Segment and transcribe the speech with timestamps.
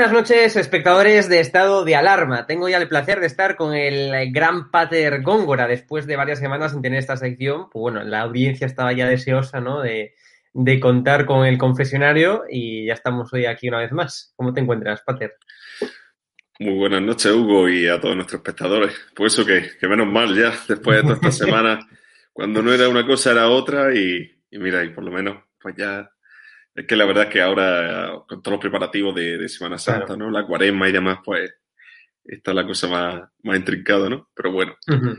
[0.00, 2.46] Buenas noches, espectadores de Estado de Alarma.
[2.46, 6.72] Tengo ya el placer de estar con el gran Pater Góngora después de varias semanas
[6.72, 7.68] sin tener esta sección.
[7.68, 9.82] Pues bueno, la audiencia estaba ya deseosa, ¿no?
[9.82, 10.14] De,
[10.54, 14.32] de contar con el confesionario y ya estamos hoy aquí una vez más.
[14.36, 15.34] ¿Cómo te encuentras, Pater?
[16.60, 18.94] Muy buenas noches, Hugo, y a todos nuestros espectadores.
[19.14, 21.78] Pues eso que, que menos mal ya, después de toda esta semana,
[22.32, 25.74] cuando no era una cosa era otra y, y mira, y por lo menos pues
[25.76, 26.10] ya
[26.86, 30.16] que la verdad es que ahora, con todos los preparativos de, de Semana Santa, claro.
[30.16, 30.30] ¿no?
[30.30, 31.52] La cuaresma y demás, pues
[32.24, 34.28] está la cosa más, más intrincada, ¿no?
[34.34, 34.74] Pero bueno.
[34.88, 35.18] Uh -huh.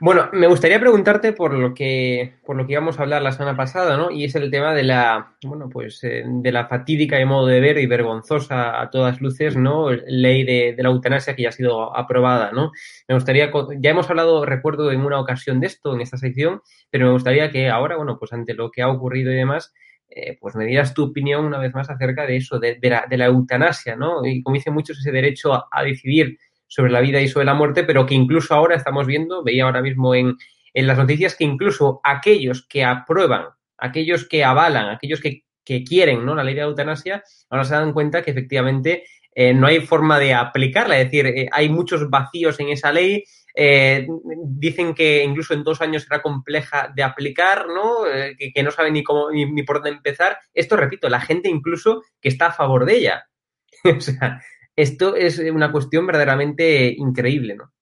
[0.00, 3.56] Bueno, me gustaría preguntarte por lo que por lo que íbamos a hablar la semana
[3.56, 4.12] pasada, ¿no?
[4.12, 7.60] Y es el tema de la bueno, pues eh, de la fatídica de modo de
[7.60, 9.90] ver y vergonzosa a todas luces, ¿no?
[9.90, 12.70] Ley de, de, la eutanasia que ya ha sido aprobada, ¿no?
[13.08, 13.50] Me gustaría
[13.80, 16.60] ya hemos hablado, recuerdo en una ocasión de esto en esta sección,
[16.90, 19.74] pero me gustaría que ahora, bueno, pues ante lo que ha ocurrido y demás,
[20.08, 23.96] eh, pues me dieras tu opinión una vez más acerca de eso, de, la, eutanasia,
[23.96, 24.24] ¿no?
[24.24, 27.54] Y como dicen muchos, ese derecho a, a, decidir sobre la vida y sobre la
[27.54, 30.36] muerte, pero que incluso ahora estamos viendo, veía ahora mismo en,
[30.74, 33.46] en las noticias, que incluso aquellos que aprueban,
[33.76, 36.34] aquellos que avalan, aquellos que, que quieren ¿no?
[36.34, 39.04] la ley de eutanasia, ahora se dan cuenta que efectivamente
[39.34, 43.24] eh, no hay forma de aplicarla, es decir, eh, hay muchos vacíos en esa ley,
[43.60, 44.06] eh,
[44.44, 48.06] dicen que incluso en dos años será compleja de aplicar, ¿no?
[48.06, 50.38] Eh, que, que, no saben ni cómo ni, ni, por dónde empezar.
[50.54, 53.28] Esto, repito, la gente incluso que está a favor de ella.
[53.96, 54.40] o sea,
[54.76, 57.72] esto es una cuestión verdaderamente increíble, ¿no?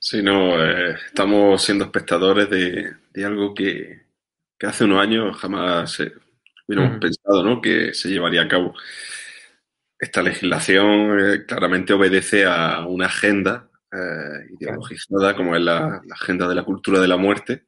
[0.00, 4.02] Sí, no, eh, estamos siendo espectadores de, de algo que,
[4.58, 6.00] que, hace unos años jamás
[6.66, 7.00] hubiéramos uh -huh.
[7.00, 7.60] pensado, ¿no?
[7.60, 8.74] Que se llevaría a cabo.
[9.96, 16.54] Esta legislación claramente obedece a una agenda eh, ideologizada como es la, la, agenda de
[16.54, 17.66] la cultura de la muerte.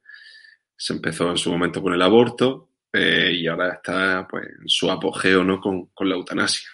[0.75, 4.89] Se empezó en su momento con el aborto eh, y ahora está pues, en su
[4.89, 5.59] apogeo ¿no?
[5.59, 6.67] con, con, la eutanasia.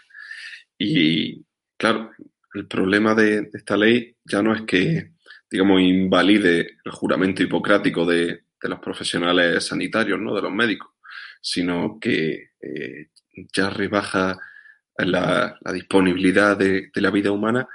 [0.77, 1.45] Y
[1.77, 2.11] claro,
[2.53, 5.11] el problema de, de, esta ley ya no es que,
[5.49, 10.33] digamos, invalide el juramento hipocrático de, de los profesionales sanitarios, ¿no?
[10.33, 10.91] de los médicos,
[11.41, 13.09] sino que eh,
[13.53, 14.39] ya rebaja
[14.97, 17.67] la, la disponibilidad de, de la vida humana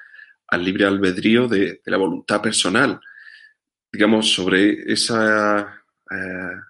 [0.49, 3.01] al libre albedrío de, la voluntad personal.
[3.93, 6.61] Digamos, sobre esa eh,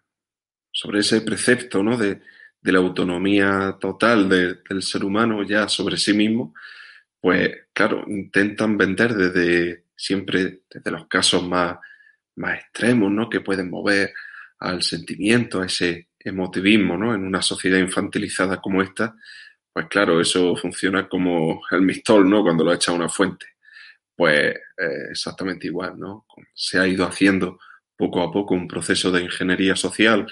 [0.72, 1.96] sobre ese precepto ¿no?
[1.96, 2.20] de,
[2.60, 6.52] de la autonomía total de, del ser humano ya sobre sí mismo,
[7.20, 11.78] pues claro, intentan vender desde siempre desde los casos más,
[12.36, 13.30] más extremos, ¿no?
[13.30, 14.12] Que pueden mover
[14.58, 17.14] al sentimiento, a ese emotivismo, ¿no?
[17.14, 19.14] En una sociedad infantilizada como esta,
[19.72, 22.42] pues claro, eso funciona como el mistol, ¿no?
[22.42, 23.55] Cuando lo echa a una fuente
[24.16, 26.26] pues eh, exactamente igual, ¿no?
[26.54, 27.58] Se ha ido haciendo
[27.96, 30.26] poco a poco un proceso de ingeniería social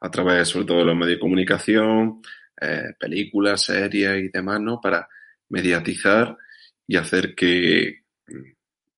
[0.00, 2.22] a través, sobre todo, de los medios de comunicación,
[2.60, 4.80] eh, películas, series y demás, ¿no?
[4.80, 5.08] Para
[5.48, 6.36] mediatizar
[6.86, 8.02] y hacer que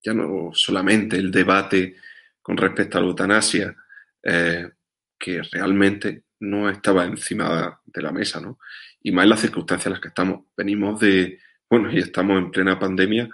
[0.02, 1.96] ya no solamente el debate
[2.42, 3.74] con respecto a la eutanasia,
[4.22, 4.70] eh,
[5.18, 8.58] que realmente no estaba encima de la mesa, ¿no?
[9.02, 10.46] Y más en las circunstancias en las que estamos.
[10.56, 13.28] Venimos de, bueno, y estamos en plena pandemia,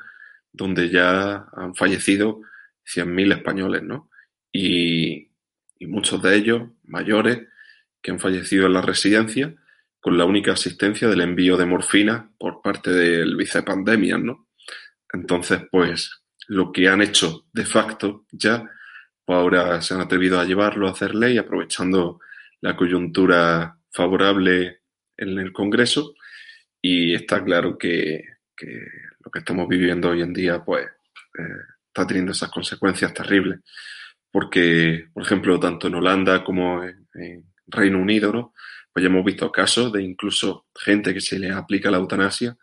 [0.53, 2.43] donde ya han fallecido
[2.85, 4.11] 100.000 españoles, ¿no?
[4.53, 5.31] Y,
[5.89, 7.41] muchos de ellos mayores
[8.01, 9.53] que han fallecido en la residencia
[9.99, 14.47] con la única asistencia del envío de morfina por parte del vicepandemia, ¿no?
[15.13, 18.63] Entonces, pues, lo que han hecho de facto ya,
[19.25, 22.21] pues ahora se han atrevido a llevarlo a hacer ley, aprovechando
[22.61, 24.83] la coyuntura favorable
[25.17, 26.15] en el Congreso,
[26.81, 28.25] y está claro que,
[28.57, 28.87] que
[29.25, 33.61] lo que estamos viviendo hoy en día, pues, eh, está teniendo esas consecuencias terribles.
[34.31, 37.03] Porque, por ejemplo, tanto en Holanda como en,
[37.67, 38.53] Reino Unido, ¿no?
[38.93, 42.57] Pues ya hemos visto casos de incluso gente que se le aplica la eutanasia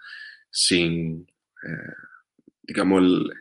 [0.51, 1.25] sin,
[1.63, 1.93] eh,
[2.61, 3.31] digamos, el,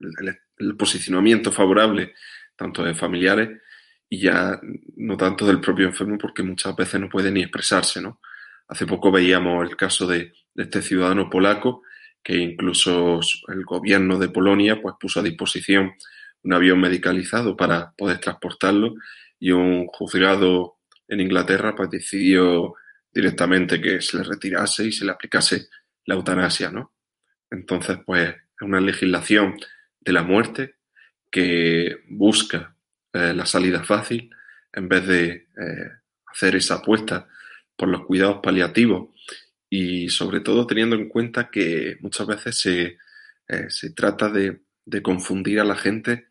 [0.00, 2.14] el, el, posicionamiento favorable
[2.56, 3.62] tanto de familiares
[4.10, 4.60] y ya
[4.96, 8.20] no tanto del propio enfermo porque muchas veces no puede ni expresarse, ¿no?
[8.68, 11.82] Hace poco veíamos el caso de, de este ciudadano polaco
[12.22, 15.92] que incluso el gobierno de Polonia pues puso a disposición
[16.42, 18.94] un avión medicalizado para poder transportarlo
[19.38, 20.78] y un juzgado
[21.08, 22.74] en Inglaterra pues decidió
[23.12, 25.68] directamente que se le retirase y se le aplicase
[26.06, 26.92] la eutanasia, ¿no?
[27.50, 29.54] Entonces, pues es una legislación
[30.00, 30.76] de la muerte
[31.30, 32.76] que busca
[33.12, 34.30] eh, la salida fácil
[34.72, 35.90] en vez de eh,
[36.26, 37.28] hacer esa apuesta
[37.76, 39.13] por los cuidados paliativos
[39.76, 42.98] y sobre todo teniendo en cuenta que muchas veces se,
[43.48, 46.28] eh, se trata de, de, confundir a la gente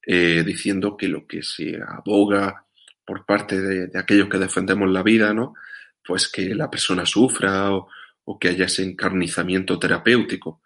[0.00, 2.64] eh, diciendo que lo que se aboga
[3.04, 5.52] por parte de, de, aquellos que defendemos la vida, ¿no?
[6.02, 10.62] Pues que la persona sufra o, que haya ese encarnizamiento terapéutico,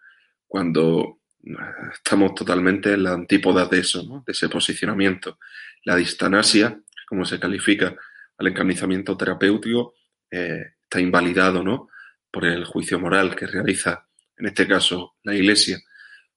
[0.47, 1.51] cuando eh,
[1.93, 4.23] estamos totalmente en la antípoda de eso, ¿no?
[4.25, 5.37] de ese posicionamiento.
[5.83, 7.93] La distanasia, como se califica
[8.37, 9.95] al encarnizamiento terapéutico,
[10.29, 11.89] está invalidado ¿no?
[12.31, 14.07] Por el juicio moral que realiza,
[14.37, 15.79] en este caso, la Iglesia,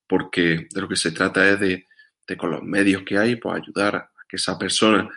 [0.06, 1.87] porque de lo que se trata es de,
[2.26, 5.08] de con los medios que hay, pues ayudar a que esa persona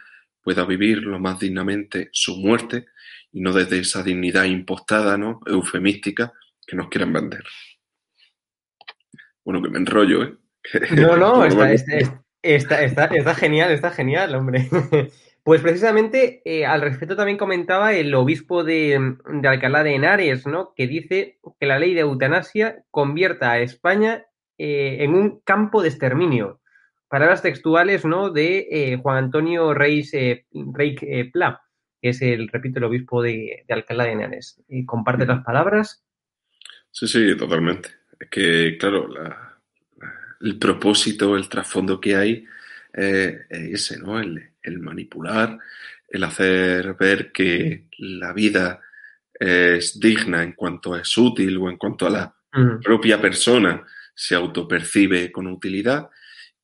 [0.41, 2.85] pueda vivir lo más dignamente su muerte
[3.31, 5.41] y no desde esa dignidad impostada, ¿no?
[5.45, 6.31] Eufemística
[6.65, 7.44] que nos quieren vender.
[9.44, 10.38] Bueno, que me enrollo, ¿eh?
[10.95, 14.69] No, no, está, está, genial, está genial, hombre.
[15.48, 19.16] Pues precisamente eh, al respecto también comentaba el obispo de,
[19.46, 20.74] Alcalá de Henares, ¿no?
[20.76, 24.26] Que dice que la ley de eutanasia convierta a España
[24.58, 26.60] eh, en un campo de exterminio
[27.08, 28.30] palabras textuales ¿no?
[28.30, 30.46] de eh, Juan Antonio Reis eh,
[31.32, 31.62] Pla,
[32.02, 34.62] que es el, repito, el obispo de, Alcalá de Henares.
[34.68, 36.04] ¿Y comparte las palabras?
[36.92, 37.92] Sí, sí, totalmente.
[38.20, 39.08] Es que, claro,
[40.42, 42.46] el propósito, el trasfondo que hay
[42.92, 44.20] es ese, ¿no?
[44.20, 45.58] El, manipular,
[46.08, 48.81] el hacer ver que la vida
[49.34, 52.36] es digna en cuanto es útil o en cuanto a la
[52.81, 53.86] propia persona
[54.16, 56.10] se autopercibe con utilidad.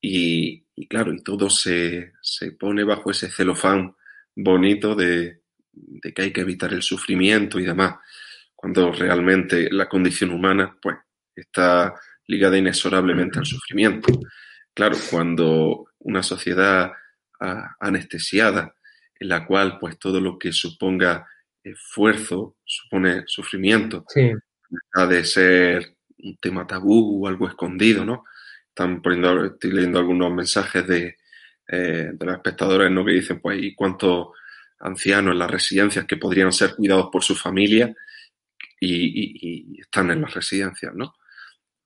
[0.01, 3.95] Y, claro, y todo se, se, pone bajo ese celofán
[4.35, 5.41] bonito de,
[5.71, 7.95] de, que hay que evitar el sufrimiento y demás,
[8.55, 10.97] cuando realmente la condición humana pues,
[11.35, 11.93] está
[12.27, 14.19] ligada inexorablemente al sufrimiento.
[14.73, 16.91] Claro, cuando una sociedad
[17.79, 18.75] anestesiada,
[19.19, 21.27] en la cual pues todo lo que suponga
[21.63, 24.31] esfuerzo supone sufrimiento, sí.
[24.93, 28.23] ha de ser un tema tabú o algo escondido, ¿no?
[28.73, 31.17] están poniendo, estoy leyendo algunos mensajes de,
[31.67, 33.05] eh, de los espectadores, ¿no?
[33.05, 34.29] Que dicen, pues, ¿y cuántos
[34.79, 37.95] ancianos en las residencias que podrían ser cuidados por su familia
[38.79, 41.13] y, y, están en las residencias, ¿no?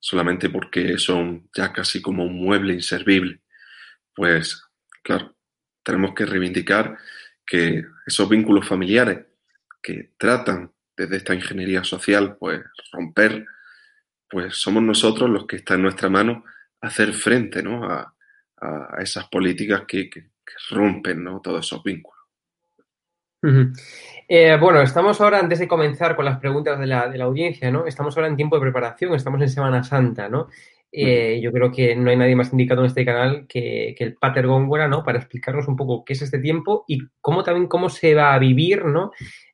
[0.00, 3.42] Solamente porque son ya casi como un mueble inservible.
[4.14, 4.62] Pues,
[5.02, 5.36] claro,
[5.88, 6.98] tenemos que reivindicar
[7.46, 9.24] que esos vínculos familiares
[9.82, 12.60] que tratan desde esta ingeniería social, pues,
[12.92, 13.46] romper,
[14.28, 16.44] pues somos nosotros los que está en nuestra mano
[16.82, 17.84] hacer frente ¿no?
[17.84, 18.14] a,
[18.98, 20.26] esas políticas que, que,
[20.70, 21.40] rompen ¿no?
[21.40, 22.18] todos esos vínculos.
[24.28, 27.70] eh, bueno, estamos ahora, antes de comenzar con las preguntas de la, de la, audiencia,
[27.70, 27.86] ¿no?
[27.86, 30.48] Estamos ahora en tiempo de preparación, estamos en Semana Santa, ¿no?
[30.90, 34.14] Eh, yo creo que no hay nadie más indicado en este canal que, que, el
[34.14, 35.04] Pater Góngora, ¿no?
[35.04, 38.38] Para explicarnos un poco qué es este tiempo y cómo también cómo se va a
[38.38, 39.10] vivir, ¿no?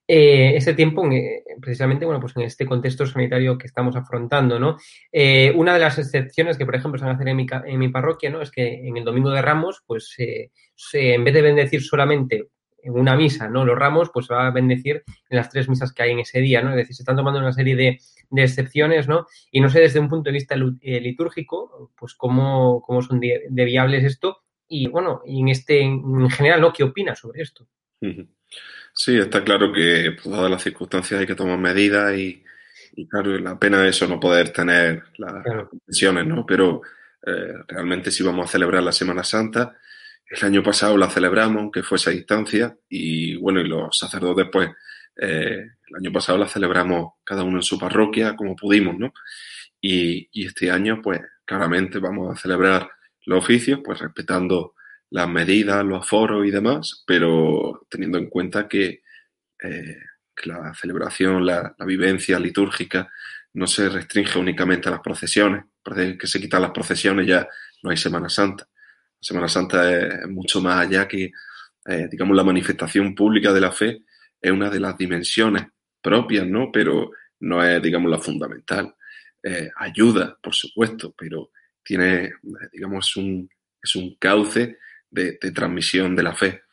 [0.06, 4.76] eh, ese tiempo, eh, precisamente, bueno, pues en este contexto sanitario que estamos afrontando, ¿no?
[5.10, 7.78] Eh, una de las excepciones que, por ejemplo, se van a hacer en mi, en
[7.78, 8.42] mi parroquia, ¿no?
[8.42, 10.50] Es que en el Domingo de Ramos, pues eh,
[10.92, 12.48] en vez de bendecir solamente
[12.84, 13.64] en una misa, ¿no?
[13.64, 16.40] Los ramos, pues se va a bendecir en las tres misas que hay en ese
[16.40, 16.70] día, ¿no?
[16.70, 17.98] Es decir, se están tomando una serie de,
[18.30, 19.26] de excepciones, ¿no?
[19.50, 23.44] Y no sé desde un punto de vista eh, litúrgico, pues cómo, cómo son de,
[23.48, 26.72] de, viables esto y, bueno, y en este, en general, ¿no?
[26.72, 27.66] ¿Qué opina sobre esto?
[28.92, 32.44] Sí, está claro que pues, dadas las circunstancias hay que tomar medidas y,
[32.96, 35.70] y claro, la pena de eso no poder tener las claro.
[36.24, 36.46] ¿no?
[36.46, 36.82] Pero
[37.26, 39.76] eh, realmente si vamos a celebrar la Semana Santa,
[40.28, 44.70] el año pasado la celebramos, aunque fuese a distancia, y bueno, y los sacerdotes, pues,
[45.16, 49.12] eh, el año pasado la celebramos cada uno en su parroquia, como pudimos, ¿no?
[49.80, 52.88] Y, este año, pues, claramente vamos a celebrar
[53.26, 54.74] los oficios, pues respetando
[55.10, 59.02] las medidas, los aforos y demás, pero teniendo en cuenta que,
[59.62, 59.98] eh,
[60.34, 63.10] que la celebración, la, la, vivencia litúrgica
[63.52, 65.64] no se restringe únicamente a las procesiones.
[65.84, 67.46] Que se quitan las procesiones ya
[67.82, 68.66] no hay Semana Santa.
[69.24, 71.32] Semana Santa es mucho más allá que,
[71.86, 74.02] eh, digamos, la manifestación pública de la fe
[74.38, 75.64] es una de las dimensiones
[76.02, 76.70] propias, ¿no?
[76.70, 78.94] Pero no es, digamos, la fundamental.
[79.42, 81.50] Eh, ayuda, por supuesto, pero
[81.82, 82.34] tiene,
[82.70, 83.48] digamos, un,
[83.82, 84.76] es un cauce
[85.10, 86.64] de, transmisión de la fe.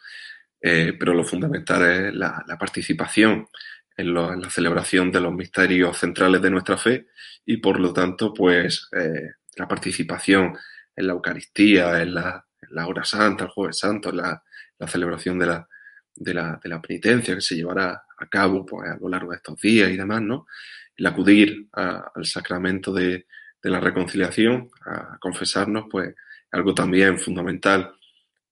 [0.59, 3.47] Eh, pero lo fundamental es la, participación
[3.95, 7.07] en, en, la celebración de los misterios centrales de nuestra fe
[7.45, 10.57] y por lo tanto, pues eh, la participación
[10.95, 14.43] en la Eucaristía, en la, en la hora santa, el jueves santo, la,
[14.77, 15.67] la celebración de la,
[16.15, 19.37] de la, de la penitencia que se llevará a cabo pues, a lo largo de
[19.37, 20.47] estos días y demás, ¿no?
[20.95, 23.25] El acudir al sacramento de,
[23.61, 26.13] de, la reconciliación, a confesarnos, pues
[26.51, 27.95] algo también fundamental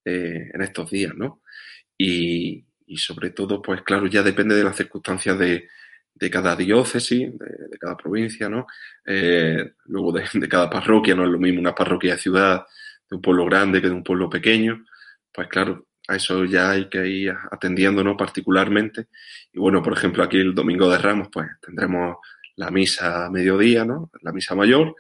[0.06, 1.42] eh, en estos días, ¿no?
[1.98, 5.68] Y, y, sobre todo, pues claro, ya depende de las circunstancias de,
[6.20, 8.68] de cada diócesis, de, cada provincia, ¿no?
[9.06, 12.66] Eh, luego de, cada parroquia, no es lo mismo una parroquia de ciudad,
[13.10, 14.86] de un pueblo grande que de un pueblo pequeño,
[15.32, 18.18] pues claro, a eso ya hay que ir atendiendo, ¿no?
[18.18, 19.08] Particularmente.
[19.54, 22.18] Y bueno, por ejemplo, aquí el Domingo de Ramos, pues tendremos
[22.56, 24.10] la misa a mediodía, ¿no?
[24.22, 24.96] La misa mayor,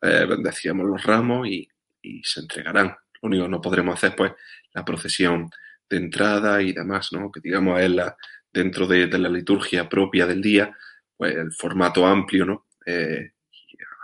[0.00, 1.68] eh, los ramos y,
[2.00, 2.86] y, se entregarán.
[3.20, 4.32] Lo único que no podremos hacer, pues,
[4.72, 5.50] la procesión
[5.90, 7.30] de entrada y demás, ¿no?
[7.30, 8.16] Que digamos es la,
[8.52, 10.76] dentro de, la liturgia propia del día,
[11.16, 12.66] pues el formato amplio, ¿no?
[12.84, 13.32] Eh,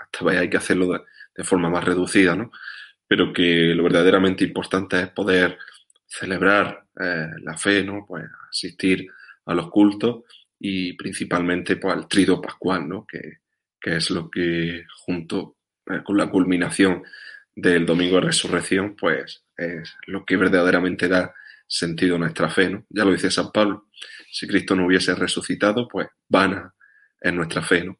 [0.00, 1.00] hasta vaya hay que hacerlo de,
[1.34, 2.50] de, forma más reducida, ¿no?
[3.06, 5.58] Pero que lo verdaderamente importante es poder
[6.06, 8.04] celebrar eh, la fe, ¿no?
[8.06, 9.08] Pues asistir
[9.46, 10.24] a los cultos
[10.58, 13.06] y principalmente pues, al trido pascual, ¿no?
[13.06, 13.38] Que,
[13.80, 17.02] que es lo que junto eh, con la culminación
[17.54, 21.34] del domingo de resurrección, pues es lo que verdaderamente da
[21.68, 22.84] sentido nuestra fe, ¿no?
[22.88, 23.86] Ya lo dice San Pablo,
[24.30, 26.74] si Cristo no hubiese resucitado, pues vana
[27.20, 27.98] es nuestra fe, ¿no?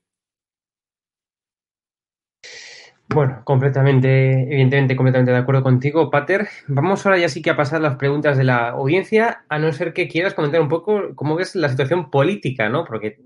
[3.11, 6.47] Bueno, completamente, evidentemente, completamente de acuerdo contigo, Pater.
[6.67, 9.95] Vamos ahora ya sí que a pasar las preguntas de la audiencia, a no ser
[9.95, 12.85] que quieras comentar un poco cómo ves la situación política, ¿no?
[12.85, 13.19] Porque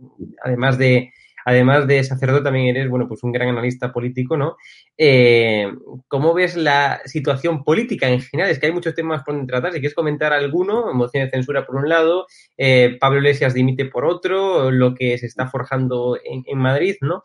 [0.44, 1.12] además de,
[1.44, 4.56] además de sacerdote también eres, bueno, pues un gran analista político, ¿no?
[4.96, 5.72] Eh,
[6.08, 8.50] ¿Cómo ves la situación política en general?
[8.50, 9.72] Es que hay muchos temas por tratar.
[9.72, 14.04] Si quieres comentar alguno, moción de censura por un lado, eh, Pablo Iglesias dimite por
[14.04, 17.22] otro, lo que se está forjando en, en Madrid, ¿no?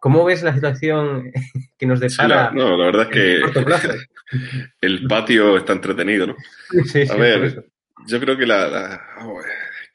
[0.00, 1.32] ¿Cómo ves la situación
[1.78, 2.50] que nos depara?
[2.50, 3.40] Sí, no, la verdad es que
[4.80, 6.36] el patio está entretenido, ¿no?
[6.84, 7.64] Sí, sí, a ver,
[8.06, 9.40] yo creo que la, la oh,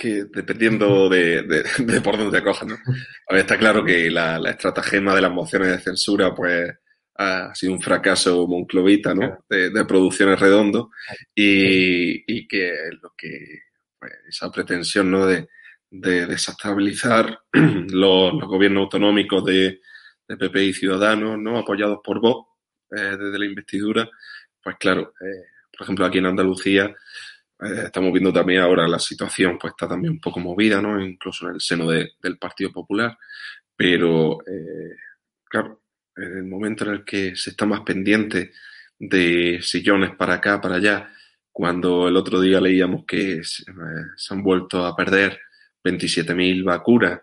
[0.03, 2.75] que dependiendo de, de, de, por dónde te cojas, ¿no?
[2.75, 6.73] A ver, está claro que la, la, estratagema de las mociones de censura, pues,
[7.15, 9.45] ha sido un fracaso monclovita, ¿no?
[9.49, 10.91] De, de producciones redondo
[11.33, 13.61] y, y, que lo que,
[13.97, 15.25] pues, esa pretensión, ¿no?
[15.25, 15.47] De,
[15.89, 19.79] de desestabilizar los, los gobiernos autonómicos de,
[20.27, 21.57] de PP y Ciudadanos, ¿no?
[21.57, 22.49] Apoyados por Vox
[22.91, 24.09] eh, desde la investidura,
[24.61, 26.93] pues claro, eh, por ejemplo, aquí en Andalucía
[27.65, 30.99] eh, estamos viendo también ahora la situación, pues está también un poco movida, ¿no?
[31.03, 33.17] Incluso en el seno de, del Partido Popular,
[33.75, 34.95] pero eh,
[35.45, 35.81] claro,
[36.15, 38.51] en el momento en el que se está más pendiente
[38.99, 41.09] de sillones para acá, para allá,
[41.51, 45.39] cuando el otro día leíamos que se, eh, han vuelto a perder
[45.83, 47.19] 27.000 vacunas,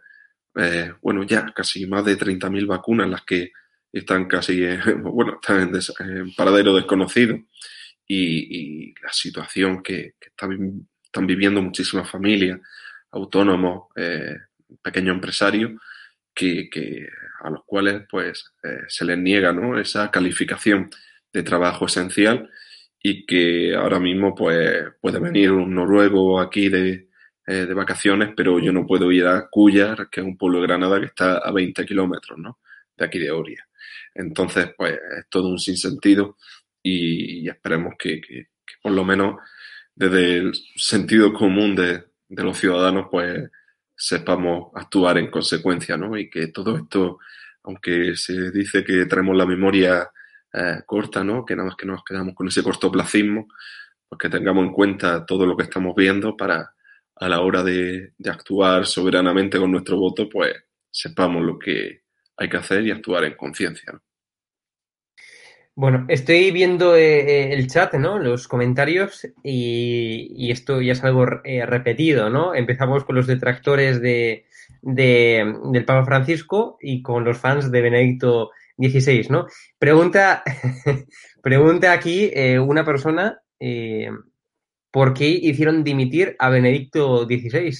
[1.01, 3.53] bueno, ya casi más de 30.000 vacunas las que
[3.93, 4.67] están casi,
[5.03, 7.39] bueno, están en, paradero desconocido
[8.13, 12.59] y, y la situación que, que están, están, viviendo muchísimas familias,
[13.13, 14.37] autónomos, eh,
[14.83, 15.81] pequeños empresarios,
[16.35, 17.09] que, que,
[17.41, 19.79] a los cuales pues eh, se les niega ¿no?
[19.79, 20.91] esa calificación
[21.33, 22.51] de trabajo esencial
[23.01, 27.11] y que ahora mismo pues puede venir un noruego aquí de,
[27.47, 30.67] eh, de vacaciones, pero yo no puedo ir a Cuyar, que es un pueblo de
[30.67, 32.59] Granada que está a 20 kilómetros, ¿no?
[32.97, 33.65] De aquí de Oria.
[34.15, 36.37] Entonces, pues es todo un sinsentido
[36.83, 38.21] y, esperemos que,
[38.83, 39.37] por lo menos
[39.95, 43.51] desde el sentido común de, de, los ciudadanos, pues
[43.97, 46.17] sepamos actuar en consecuencia, ¿no?
[46.17, 47.19] Y que todo esto,
[47.65, 50.11] aunque se dice que traemos la memoria
[50.53, 51.45] eh, corta, ¿no?
[51.45, 53.49] Que nada más que nos quedamos con ese cortoplacismo,
[54.09, 56.75] pues que tengamos en cuenta todo lo que estamos viendo para
[57.17, 60.55] a la hora de, de, actuar soberanamente con nuestro voto, pues
[60.91, 62.05] sepamos lo que
[62.39, 63.93] hay que hacer y actuar en conciencia.
[63.93, 64.01] ¿no?
[65.75, 68.19] Bueno, estoy viendo eh, el chat, ¿no?
[68.19, 72.55] Los comentarios y, esto ya es algo eh, repetido, ¿no?
[72.55, 74.45] Empezamos con los detractores de,
[74.83, 79.47] de, del Papa Francisco y con los fans de Benedicto XVI, ¿no?
[79.79, 80.43] Pregunta,
[81.43, 84.11] pregunta aquí eh, una persona eh,
[84.91, 87.77] ¿por qué hicieron dimitir a Benedicto XVI?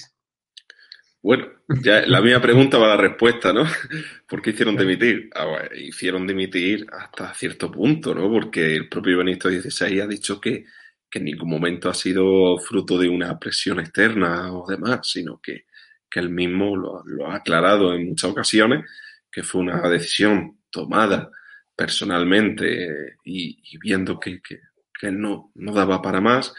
[1.23, 1.47] Bueno,
[1.83, 3.63] ya la misma pregunta va la respuesta, ¿no?
[4.27, 5.29] ¿Por qué hicieron dimitir?
[5.35, 8.29] Ah, bueno, hicieron dimitir hasta cierto punto, ¿no?
[8.29, 10.65] Porque el propio Benedicto XVI ha dicho que,
[11.09, 15.65] que en ningún momento ha sido fruto de una presión externa o demás, sino que,
[16.09, 18.89] que él mismo lo, lo, ha aclarado en muchas ocasiones,
[19.31, 21.29] que fue una decisión tomada
[21.75, 24.59] personalmente y, y viendo que, que,
[24.99, 26.53] que no, no daba para más,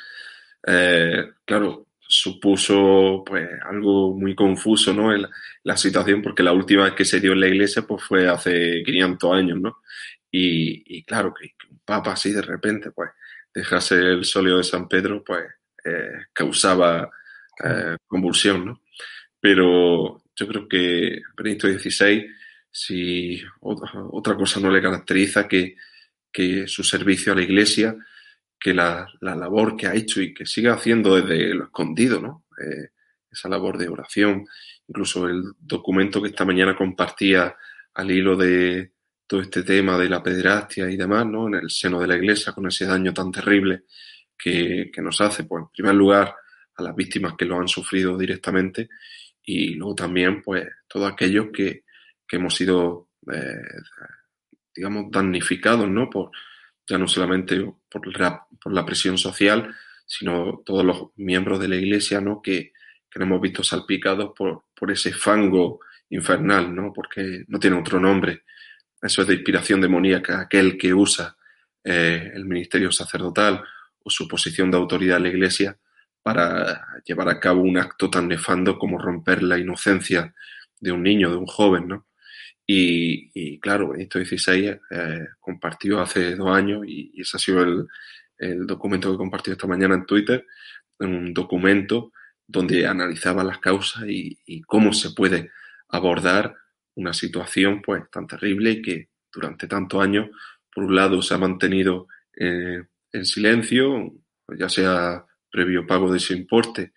[0.66, 5.14] eh, claro, supuso pues algo muy confuso, ¿no?
[5.14, 5.30] En la,
[5.64, 8.82] la, situación, porque la última vez que se dio en la iglesia pues fue hace
[8.84, 9.78] 500 años, ¿no?
[10.30, 13.10] Y, y claro, que, que, un papa así de repente pues
[13.54, 15.44] dejase el solio de San Pedro pues
[15.84, 17.10] eh, causaba
[17.64, 18.82] eh, convulsión, ¿no?
[19.40, 22.26] Pero yo creo que Benito XVI,
[22.70, 25.76] si otra, otra cosa no le caracteriza que,
[26.30, 27.96] que su servicio a la iglesia
[28.62, 32.44] que la, la, labor que ha hecho y que sigue haciendo desde lo escondido, ¿no?
[32.64, 32.90] Eh,
[33.28, 34.46] esa labor de oración,
[34.86, 37.56] incluso el documento que esta mañana compartía
[37.94, 38.92] al hilo de
[39.26, 41.48] todo este tema de la pederastia y demás, ¿no?
[41.48, 43.82] En el seno de la iglesia, con ese daño tan terrible
[44.38, 46.36] que, que nos hace, pues, en primer lugar,
[46.76, 48.88] a las víctimas que lo han sufrido directamente
[49.42, 51.82] y luego también, pues, todos aquellos que,
[52.28, 53.56] que hemos sido, eh,
[54.72, 56.08] digamos, damnificados, ¿no?
[56.08, 56.30] Por,
[56.92, 58.06] ya no solamente por
[58.74, 62.42] la, presión social, sino todos los miembros de la Iglesia, ¿no?
[62.42, 62.72] Que,
[63.10, 66.92] que nos hemos visto salpicados por, por ese fango infernal, ¿no?
[66.92, 68.42] Porque no tiene otro nombre.
[69.00, 71.34] Eso es de inspiración demoníaca, aquel que usa
[71.82, 73.64] eh, el ministerio sacerdotal
[74.04, 75.78] o su posición de autoridad en la Iglesia
[76.22, 80.34] para llevar a cabo un acto tan nefando como romper la inocencia
[80.78, 82.06] de un niño, de un joven, ¿no?
[82.66, 89.10] Y, claro, Benito XVI eh, compartió hace dos años, y, ese ha sido el, documento
[89.10, 90.46] que compartió esta mañana en Twitter,
[90.98, 92.12] un documento
[92.46, 95.50] donde analizaba las causas y, y, cómo se puede
[95.88, 96.56] abordar
[96.94, 100.28] una situación pues tan terrible y que durante tantos años,
[100.74, 104.12] por un lado, se ha mantenido eh, en silencio,
[104.58, 106.92] ya sea previo pago de ese importe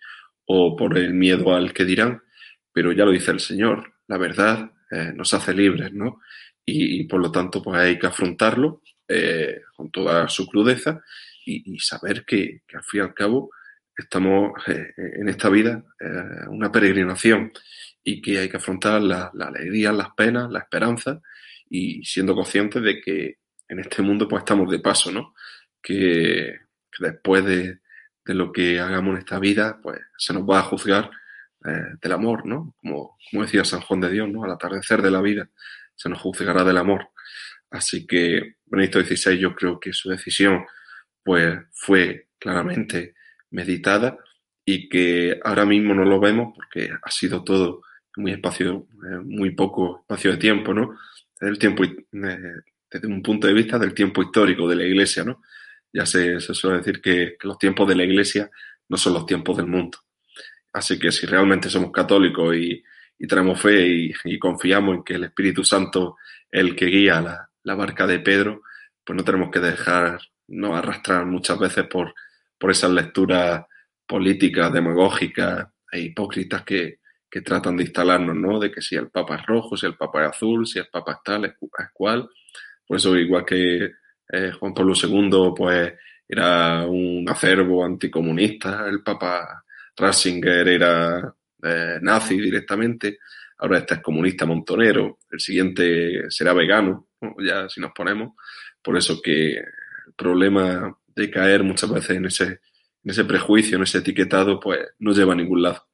[0.46, 2.22] o por el miedo al que dirán,
[2.72, 6.20] pero ya lo dice el Señor, la verdad eh, nos hace libres, ¿no?
[6.64, 11.00] Y, por lo tanto, pues hay que afrontarlo eh, con toda su crudeza
[11.44, 13.50] y, saber que, al fin y al cabo
[13.96, 15.84] estamos eh, en esta vida
[16.48, 17.52] una peregrinación
[18.02, 21.20] y que hay que afrontar la, alegría, las penas, la esperanza
[21.70, 25.34] y siendo conscientes de que en este mundo pues estamos de paso, ¿no?
[25.80, 26.58] Que,
[26.90, 27.78] que después de,
[28.24, 31.10] de lo que hagamos en esta vida, pues se nos va a juzgar
[31.64, 32.74] eh, del amor, ¿no?
[32.80, 34.44] Como, decía San Juan de Dios, ¿no?
[34.44, 35.48] Al atardecer de la vida
[35.94, 37.08] se nos juzgará del amor.
[37.70, 40.64] Así que Benito XVI yo creo que su decisión
[41.24, 43.14] pues fue claramente
[43.50, 44.18] meditada
[44.64, 47.82] y que ahora mismo no lo vemos porque ha sido todo
[48.16, 50.98] muy espacio, eh, muy poco espacio de tiempo, ¿no?
[51.38, 51.98] Desde el tiempo, eh,
[52.90, 55.42] desde un punto de vista del tiempo histórico de la Iglesia, ¿no?
[55.92, 58.50] Ya se, suele decir que, los tiempos de la Iglesia
[58.88, 59.98] no son los tiempos del mundo.
[60.76, 62.84] Así que si realmente somos católicos y,
[63.26, 66.18] tenemos fe y, confiamos en que el Espíritu Santo
[66.50, 68.60] es el que guía la, barca de Pedro,
[69.02, 72.14] pues no tenemos que dejar, no arrastrar muchas veces por,
[72.58, 73.64] por esas lecturas
[74.06, 76.98] políticas, demagógicas e hipócritas que,
[77.30, 78.60] que tratan de instalarnos, ¿no?
[78.60, 81.12] De que si el Papa es rojo, si el Papa es azul, si el Papa
[81.12, 81.54] es tal, es
[81.94, 82.28] cual.
[82.86, 83.92] Por eso, igual que
[84.30, 85.94] eh, Juan Pablo II, pues
[86.28, 89.62] era un acervo anticomunista, el Papa
[89.96, 93.18] Ratzinger era eh, nazi directamente,
[93.58, 98.34] ahora este es comunista montonero, el siguiente será vegano, ya si nos ponemos,
[98.82, 103.84] por eso que el problema de caer muchas veces en ese, en ese prejuicio, en
[103.84, 105.86] ese etiquetado, pues no lleva a ningún lado.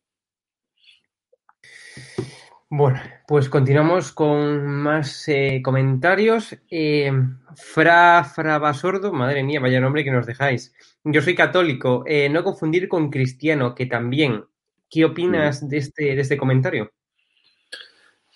[2.75, 6.57] Bueno, pues continuamos con más eh, comentarios.
[6.71, 7.13] Eh,
[7.55, 10.75] Fra, Fra Basordo, madre mía, vaya nombre que nos dejáis.
[11.05, 14.47] Yo soy católico, eh, no confundir con cristiano, que también.
[14.89, 16.95] ¿Qué opinas de este, de este comentario?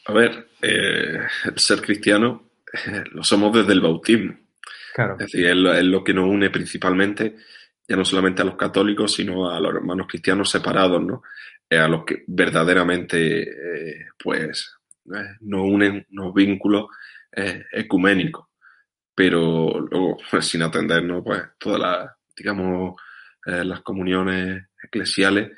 [0.05, 2.51] A ver, el ser cristiano
[3.13, 4.37] lo somos desde el bautismo.
[4.93, 5.15] Claro.
[5.15, 7.37] Es decir, es lo, que nos une principalmente,
[7.89, 11.23] ya no solamente a los católicos, sino a los hermanos cristianos separados, ¿no?
[11.71, 16.87] A los que verdaderamente eh, pues eh, nos unen unos vínculos
[17.33, 18.47] eh, ecuménicos.
[19.15, 23.01] Pero luego pues, sin atendernos pues todas las digamos
[23.47, 25.53] las comuniones eclesiales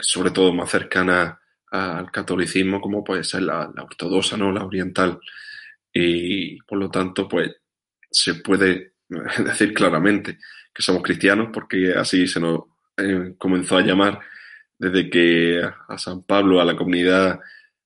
[0.00, 1.38] sobre todo más cercanas
[1.70, 5.20] al catolicismo como puede ser la, ortodoxa no la oriental.
[5.92, 7.54] Y por lo tanto pues
[8.10, 8.94] se puede
[9.38, 10.38] decir claramente
[10.74, 12.62] que somos cristianos porque así se nos
[13.38, 14.20] comenzó a llamar
[14.80, 17.38] desde que a San Pablo, a la comunidad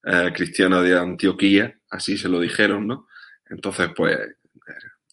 [0.05, 3.09] eh, cristiana de Antioquía, así se lo dijeron, ¿no?
[3.51, 4.17] Entonces, pues,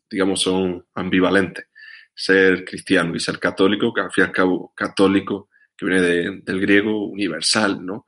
[0.08, 1.66] digamos, son ambivalentes.
[2.14, 6.02] Ser cristiano y ser católico, que al fin y al cabo, católico, que viene
[6.44, 8.06] del griego universal, ¿no?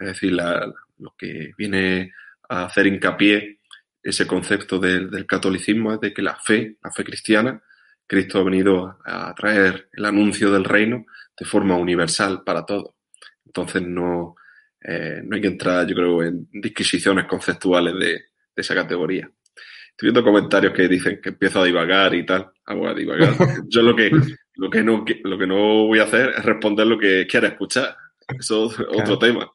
[0.00, 2.12] Es decir, lo que viene
[2.48, 3.60] a hacer hincapié
[4.02, 7.62] ese concepto del catolicismo es de que la fe, la fe cristiana,
[8.04, 11.06] Cristo ha venido a traer el anuncio del reino
[11.38, 12.96] de forma universal para todos.
[13.54, 14.36] Entonces no,
[14.82, 18.22] eh, no hay que entrar, yo creo, en disquisiciones conceptuales de,
[18.56, 19.30] esa categoría.
[19.90, 22.50] Estoy viendo comentarios que dicen que empiezo a divagar y tal.
[22.64, 23.34] Hago a divagar.
[23.68, 24.10] Yo lo que,
[24.54, 27.94] lo que no, lo que no voy a hacer es responder lo que quiera escuchar.
[28.38, 29.52] Eso es otro tema.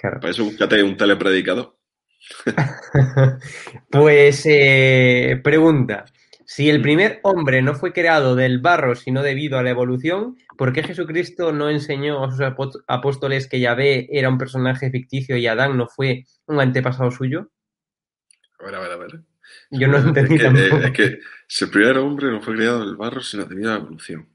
[0.00, 1.76] Para eso búscate un telepredicador.
[3.90, 6.06] pues eh, pregunta.
[6.44, 10.74] Si el primer hombre no fue creado del barro, sino debido a la evolución, ¿por
[10.74, 12.42] qué Jesucristo no enseñó a sus
[12.86, 17.50] apóstoles que Yahvé era un personaje ficticio y Adán no fue un antepasado suyo?
[18.58, 19.20] A ver, a ver, a ver.
[19.70, 20.84] Yo no entendí es que, tampoco.
[20.84, 21.18] Es que
[21.48, 24.28] si el primer hombre no fue creado del barro, sino debido a la evolución.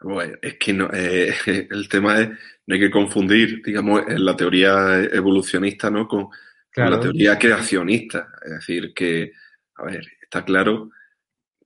[0.00, 1.34] Bueno, es que no, eh,
[1.70, 2.30] el tema es,
[2.66, 6.08] no hay que confundir, digamos, la teoría evolucionista, ¿no?
[6.08, 6.28] Con,
[6.74, 8.30] la teoría creacionista.
[8.42, 9.30] Es decir, que,
[9.74, 10.90] a ver, está claro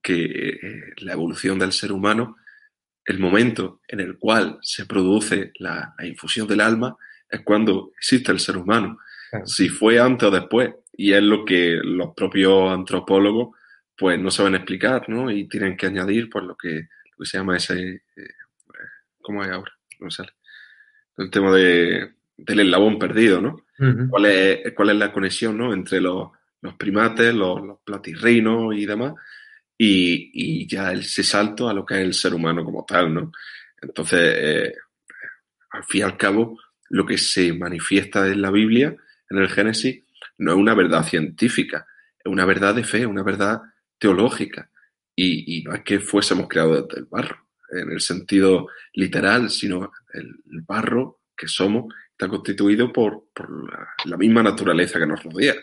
[0.03, 2.38] que eh, la evolución del ser humano,
[3.11, 6.96] el momento en el cual se produce la, infusión del alma,
[7.29, 8.99] es cuando existe el ser humano.
[9.44, 13.57] Si fue antes o después, y es lo que los propios antropólogos
[13.96, 15.31] pues no saben explicar, ¿no?
[15.31, 18.35] Y tienen que añadir pues lo que, lo que se llama ese, eh,
[19.20, 19.73] ¿cómo es ahora?
[19.99, 20.31] No sale.
[21.18, 23.64] El tema de, del eslabón perdido, ¿no?
[24.11, 25.73] ¿Cuál, es, ¿Cuál es la conexión, ¿no?
[25.73, 29.14] Entre los, los primates, los, los, platirrinos y demás,
[29.83, 33.33] y, ya ese salto a lo que es el ser humano como tal, ¿no?
[33.81, 34.75] Entonces, eh,
[35.71, 36.59] al fin y al cabo,
[36.90, 38.95] lo que se manifiesta en la Biblia,
[39.31, 40.05] en el Génesis,
[40.37, 41.87] no es una verdad científica,
[42.19, 43.62] es una verdad de fe, una verdad
[43.99, 44.71] teológica.
[45.16, 50.43] Y, no es que fuésemos creados desde el barro, en el sentido literal, sino el,
[50.66, 55.55] barro que somos está constituido por, por la, la, misma naturaleza que nos rodea.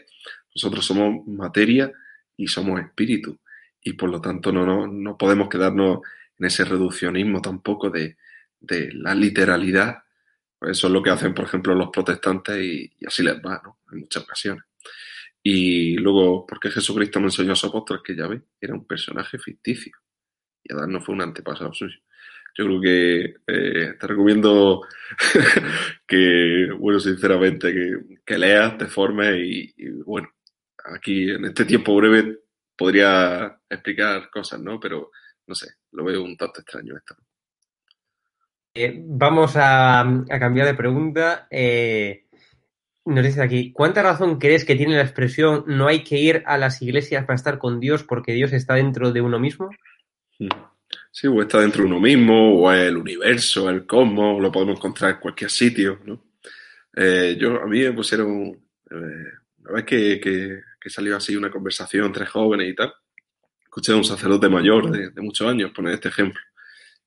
[0.55, 1.91] Nosotros somos materia
[2.35, 3.39] y somos espíritu.
[3.87, 5.99] Y por lo tanto no, no, no podemos quedarnos
[6.37, 8.17] en ese reduccionismo tampoco de,
[8.59, 9.99] de la literalidad.
[10.59, 13.79] Eso es lo que hacen, por ejemplo, los protestantes y, así les va, ¿no?
[13.93, 14.65] En muchas ocasiones.
[15.41, 19.39] Y luego, porque Jesucristo me enseñó a su apóstol que ya ve, era un personaje
[19.39, 19.95] ficticio.
[20.61, 21.97] Y Adán no fue un antepasado suyo.
[22.57, 24.81] Yo creo que eh, te recomiendo
[26.05, 29.73] que, bueno, sinceramente, que, que leas, te formes y,
[30.03, 30.29] bueno,
[30.93, 32.46] aquí en este tiempo breve
[32.77, 34.79] podría explicar cosas, ¿no?
[34.79, 35.11] Pero
[35.47, 37.15] no sé, lo veo un tanto extraño esto.
[38.73, 41.47] Eh, vamos a, a, cambiar de pregunta.
[41.49, 42.27] Eh,
[43.05, 46.57] nos dice aquí, ¿cuánta razón crees que tiene la expresión no hay que ir a
[46.57, 49.69] las iglesias para estar con Dios porque Dios está dentro de uno mismo?
[51.11, 55.11] Sí, o está dentro de uno mismo, o el universo, el cosmos, lo podemos encontrar
[55.11, 56.21] en cualquier sitio, ¿no?
[56.95, 58.49] Eh, yo, a mí me pusieron,
[58.91, 62.93] eh, una vez que, que, que, salió así una conversación entre jóvenes y tal,
[63.63, 66.41] escuché a un sacerdote mayor de, muchos años poner este ejemplo,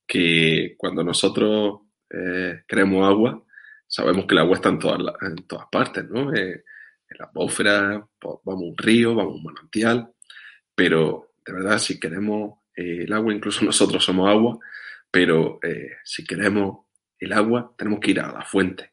[0.06, 3.44] que cuando nosotros eh, queremos agua,
[3.86, 6.32] sabemos que el agua está en todas, en todas partes, ¿no?
[6.34, 6.64] Eh,
[7.10, 10.12] en la atmósfera, pues, vamos a un río, vamos a un manantial,
[10.74, 14.58] pero de verdad si queremos eh, el agua, incluso nosotros somos agua,
[15.10, 16.86] pero eh, si queremos
[17.18, 18.92] el agua tenemos que ir a la fuente.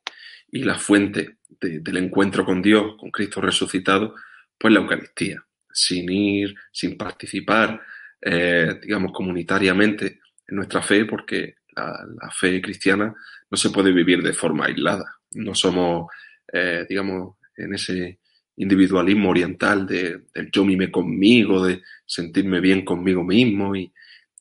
[0.49, 4.15] Y la fuente de, del encuentro con Dios, con Cristo resucitado,
[4.57, 5.43] pues la Eucaristía.
[5.71, 7.81] Sin ir, sin participar,
[8.21, 13.13] eh, digamos, comunitariamente en nuestra fe, porque la, la fe cristiana
[13.49, 15.05] no se puede vivir de forma aislada.
[15.31, 16.07] No somos,
[16.51, 18.19] eh, digamos, en ese
[18.57, 23.93] individualismo oriental de, de, yo mime conmigo, de sentirme bien conmigo mismo y,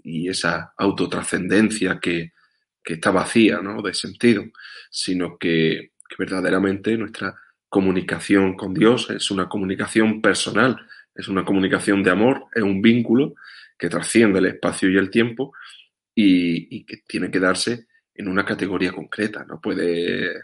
[0.02, 2.32] y esa autotrascendencia que,
[2.82, 3.82] que, está vacía ¿no?
[3.82, 4.44] de sentido,
[4.90, 7.34] sino que, que verdaderamente nuestra
[7.68, 13.34] comunicación con Dios es una comunicación personal, es una comunicación de amor, es un vínculo
[13.78, 15.52] que trasciende el espacio y el tiempo
[16.14, 20.40] y, que tiene que darse en una categoría concreta, no puede eh,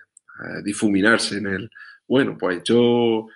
[0.63, 1.71] difuminarse en el,
[2.07, 3.27] bueno, pues yo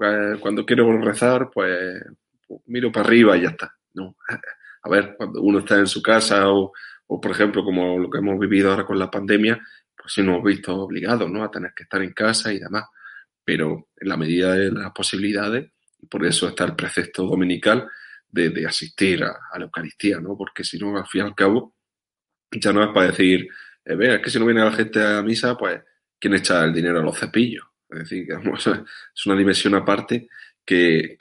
[0.00, 2.02] eh, cuando quiero rezar, pues,
[2.46, 3.72] pues, miro para arriba y ya está.
[3.94, 4.16] No,
[4.82, 6.72] a ver, cuando uno está en su casa o,
[7.06, 9.60] o, por ejemplo, como lo que hemos vivido ahora con la pandemia,
[9.96, 11.44] pues sí nos hemos visto obligados, ¿no?
[11.44, 12.84] A tener que estar en casa y demás.
[13.44, 15.70] Pero en la medida de las posibilidades,
[16.08, 17.88] por eso está el precepto dominical
[18.28, 20.36] de, asistir a, la Eucaristía, ¿no?
[20.36, 21.74] Porque si no, al fin y al cabo,
[22.50, 23.48] ya no es para decir,
[23.84, 25.80] eh, vea, es que si no viene la gente a misa, pues,
[26.18, 27.64] ¿quién echa el dinero a los cepillos?
[27.88, 28.66] Es decir, digamos,
[29.14, 30.28] es una dimensión aparte
[30.64, 31.16] que,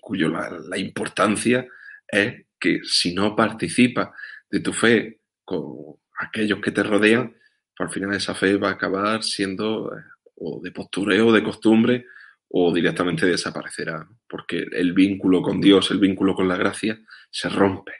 [0.00, 1.66] cuyo la, la, importancia
[2.06, 4.10] es que si no participas
[4.50, 7.34] de tu fe con aquellos que te rodean,
[7.76, 10.02] pues al final esa fe va a acabar siendo eh,
[10.36, 12.06] o de postureo, de costumbre,
[12.48, 16.98] o directamente desaparecerá, porque el vínculo con Dios, el vínculo con la gracia,
[17.30, 17.92] se rompe.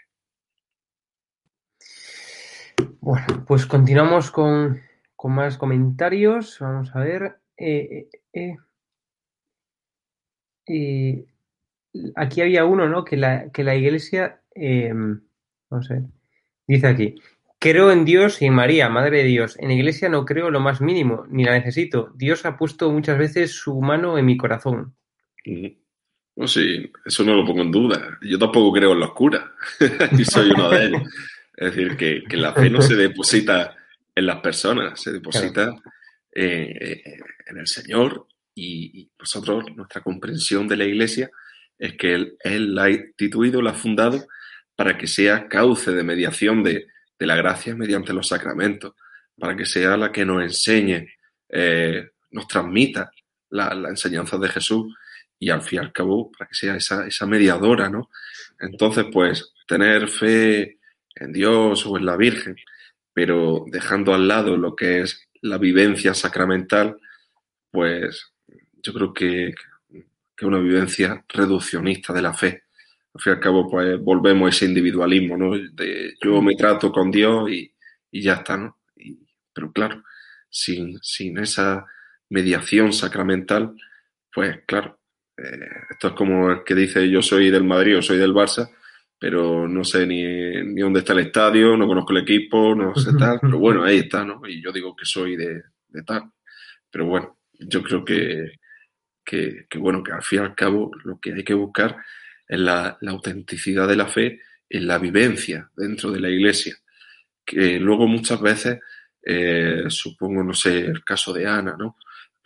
[3.01, 4.81] Bueno, pues continuamos con,
[5.15, 6.59] con más comentarios.
[6.61, 7.39] Vamos a ver.
[7.57, 8.57] Eh, eh,
[10.67, 11.27] eh,
[12.17, 13.05] aquí había uno, ¿no?
[13.05, 16.03] Que la, que la iglesia, no sé,
[16.67, 17.15] dice aquí,
[17.59, 19.57] creo en Dios y en María, Madre de Dios.
[19.59, 22.13] En la iglesia no creo lo más mínimo, ni la necesito.
[22.15, 24.95] Dios ha puesto muchas veces su mano en mi corazón.
[26.37, 28.19] No, sí, eso no lo pongo en duda.
[28.23, 29.45] Yo tampoco creo en los curas.
[30.19, 31.03] y soy uno de ellos.
[31.57, 33.75] Es decir, que, que, la fe no se deposita
[34.15, 35.83] en las personas, se deposita claro.
[36.35, 41.31] eh, eh, en el Señor y, y, nosotros, nuestra comprensión de la Iglesia
[41.79, 44.27] es que Él, él la ha instituido, la ha fundado
[44.75, 48.95] para que sea cauce de mediación de, de, la gracia mediante los sacramentos,
[49.39, 51.07] para que sea la que nos enseñe,
[51.49, 53.11] eh, nos transmita
[53.51, 54.95] la, enseñanza de Jesús
[55.39, 58.11] y al fin y al cabo para que sea esa, esa mediadora, ¿no?
[58.59, 60.79] Entonces, pues, tener fe
[61.15, 62.57] en Dios o en la Virgen,
[63.13, 66.99] pero dejando al lado lo que es la vivencia sacramental,
[67.71, 68.33] pues
[68.83, 69.55] yo creo que,
[70.37, 72.66] que una vivencia reduccionista de la fe.
[73.17, 75.57] Al fin y al cabo, pues volvemos a ese individualismo, ¿no?
[75.57, 77.73] De yo me trato con Dios y,
[78.11, 78.79] y ya está, ¿no?
[78.95, 79.19] Y,
[79.55, 80.03] pero claro,
[80.51, 81.87] sin, sin esa
[82.29, 83.75] mediación sacramental,
[84.31, 85.01] pues claro,
[85.39, 88.71] eh, esto es como el que dice yo soy del Madrid o soy del Barça,
[89.19, 93.13] pero no sé ni, ni dónde está el estadio, no conozco el equipo, no sé
[93.19, 94.43] tal, pero bueno, ahí está, ¿no?
[94.47, 96.25] Y yo digo que soy de, de tal.
[96.91, 98.59] Pero bueno, yo creo que,
[99.25, 101.97] que, que, bueno, que al fin y al cabo lo que hay que buscar
[102.49, 106.77] es la, autenticidad de la fe en la vivencia dentro de la iglesia.
[107.45, 108.79] Que luego muchas veces,
[109.23, 111.97] eh, supongo, no sé, el caso de Ana, ¿no?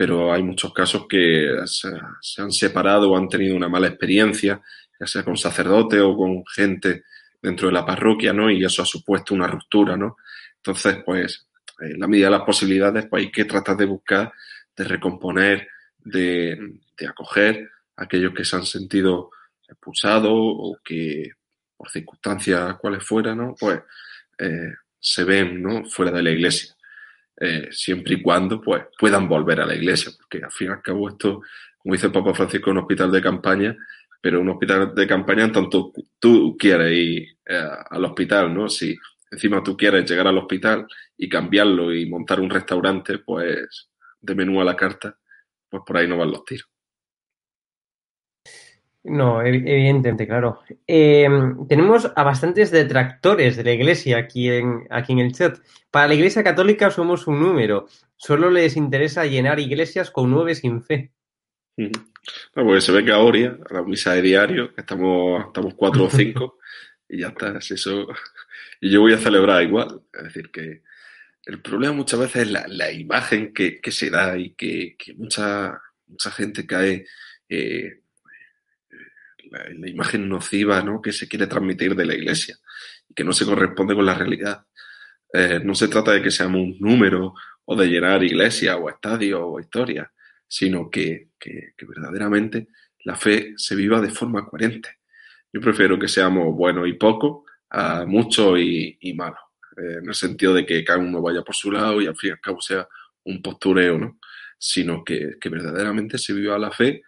[0.00, 1.90] pero hay muchos casos que se,
[2.22, 4.62] se, han separado o han tenido una mala experiencia,
[4.98, 7.04] ya sea con sacerdote o con gente
[7.42, 8.50] dentro de la parroquia, ¿no?
[8.50, 10.16] Y eso ha supuesto una ruptura, ¿no?
[10.56, 11.46] Entonces, pues,
[11.80, 14.32] en la medida de las posibilidades, pues hay que tratar de buscar,
[14.74, 16.58] de recomponer, de,
[16.96, 19.30] de acoger a aquellos que se han sentido
[19.70, 21.30] expulsados o que
[21.76, 23.54] por circunstancias cuales fuera, ¿no?
[23.58, 23.80] Pues
[24.38, 25.84] eh, se ven, ¿no?
[25.84, 26.74] Fuera de la iglesia
[27.40, 30.82] eh, siempre y cuando pues, puedan volver a la iglesia, porque al fin y al
[30.82, 31.40] cabo esto,
[31.78, 33.76] como dice el Papa Francisco, es un hospital de campaña,
[34.20, 38.68] pero un hospital de campaña en tanto tú quieres ir eh, al hospital, ¿no?
[38.68, 38.94] Si
[39.30, 43.88] encima tú quieres llegar al hospital y cambiarlo y montar un restaurante, pues
[44.20, 45.16] de menú a la carta,
[45.66, 46.68] pues por ahí no van los tiros.
[49.02, 50.60] No, evidentemente, claro.
[50.86, 51.26] Eh,
[51.68, 55.58] tenemos a bastantes detractores de la Iglesia aquí en, aquí en el chat.
[55.90, 57.86] Para la Iglesia Católica somos un número.
[58.16, 61.12] Solo les interesa llenar iglesias con nueve sin fe.
[62.52, 66.58] Porque se ve que ahora, a la misa de diario, estamos, estamos cuatro o cinco,
[67.08, 68.06] y ya está, es eso.
[68.80, 70.02] Y yo voy a celebrar igual.
[70.12, 70.82] Es decir, que
[71.46, 75.14] el problema muchas veces es la, la imagen que, que, se da y que, que
[75.14, 77.06] mucha, mucha gente cae.
[77.48, 78.00] Eh,
[79.50, 81.00] la, imagen nociva ¿no?
[81.02, 82.56] que se quiere transmitir de la iglesia
[83.08, 84.64] y que no se corresponde con la realidad.
[85.32, 87.34] Eh, no se trata de que seamos un número
[87.64, 90.08] o de llenar iglesias o estadios o historias,
[90.46, 92.68] sino que, que, que, verdaderamente
[93.04, 94.98] la fe se viva de forma coherente.
[95.52, 99.38] Yo prefiero que seamos buenos y pocos a muchos y, y malos,
[99.76, 102.30] eh, en el sentido de que cada uno vaya por su lado y al fin
[102.30, 102.88] y al cabo sea
[103.24, 104.18] un postureo, ¿no?
[104.58, 107.02] sino que, que verdaderamente se viva la fe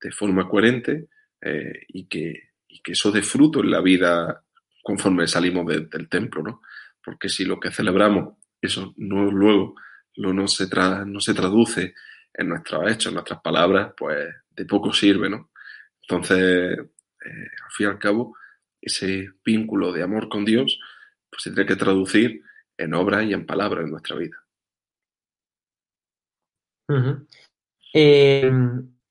[0.00, 1.08] de forma coherente
[1.40, 2.50] eh, y, que,
[2.82, 4.44] que, eso dé fruto en la vida
[4.82, 6.62] conforme salimos de, del templo, ¿no?
[7.02, 9.74] Porque si lo que celebramos, eso no luego
[10.16, 11.94] lo, no, se tra, no se traduce
[12.32, 15.50] en nuestros hechos, en nuestras palabras, pues de poco sirve, ¿no?
[16.02, 18.36] Entonces, eh, al fin y al cabo,
[18.80, 20.78] ese vínculo de amor con Dios,
[21.30, 22.42] pues se tiene que traducir
[22.76, 24.36] en obras y en palabras en nuestra vida.
[26.88, 27.26] Uh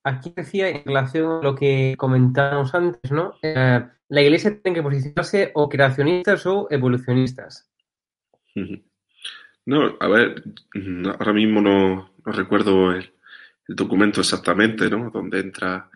[0.10, 3.36] aquí decía en relación a lo que comentábamos antes, ¿no?
[3.42, 7.70] Eh, la iglesia tiene que posicionarse o creacionistas o evolucionistas.
[9.66, 10.44] No, a ver,
[11.20, 13.14] ahora mismo no, recuerdo el,
[13.68, 15.12] documento exactamente, ¿no?
[15.12, 15.90] Donde entra,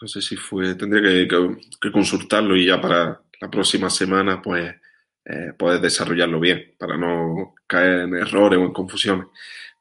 [0.00, 4.74] no sé si fue, tendría que consultarlo y ya para la próxima semana, pues,
[5.24, 9.28] eh, poder desarrollarlo bien, para no caer en errores o en confusiones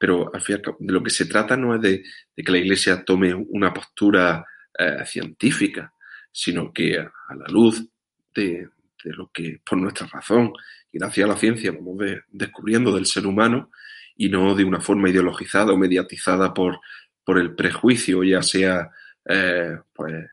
[0.04, 2.04] pero al fin de lo que se trata no es de,
[2.36, 4.46] que la Iglesia tome una postura
[4.78, 5.94] eh, científica,
[6.30, 7.88] sino que a, la luz
[8.36, 8.68] de,
[9.06, 10.52] lo que por nuestra razón
[10.92, 13.72] y gracias a la ciencia vamos de, descubriendo del ser humano
[14.18, 16.82] y no de una forma ideologizada o mediatizada por,
[17.24, 18.92] por el prejuicio, ya sea
[19.30, 20.26] eh, pues,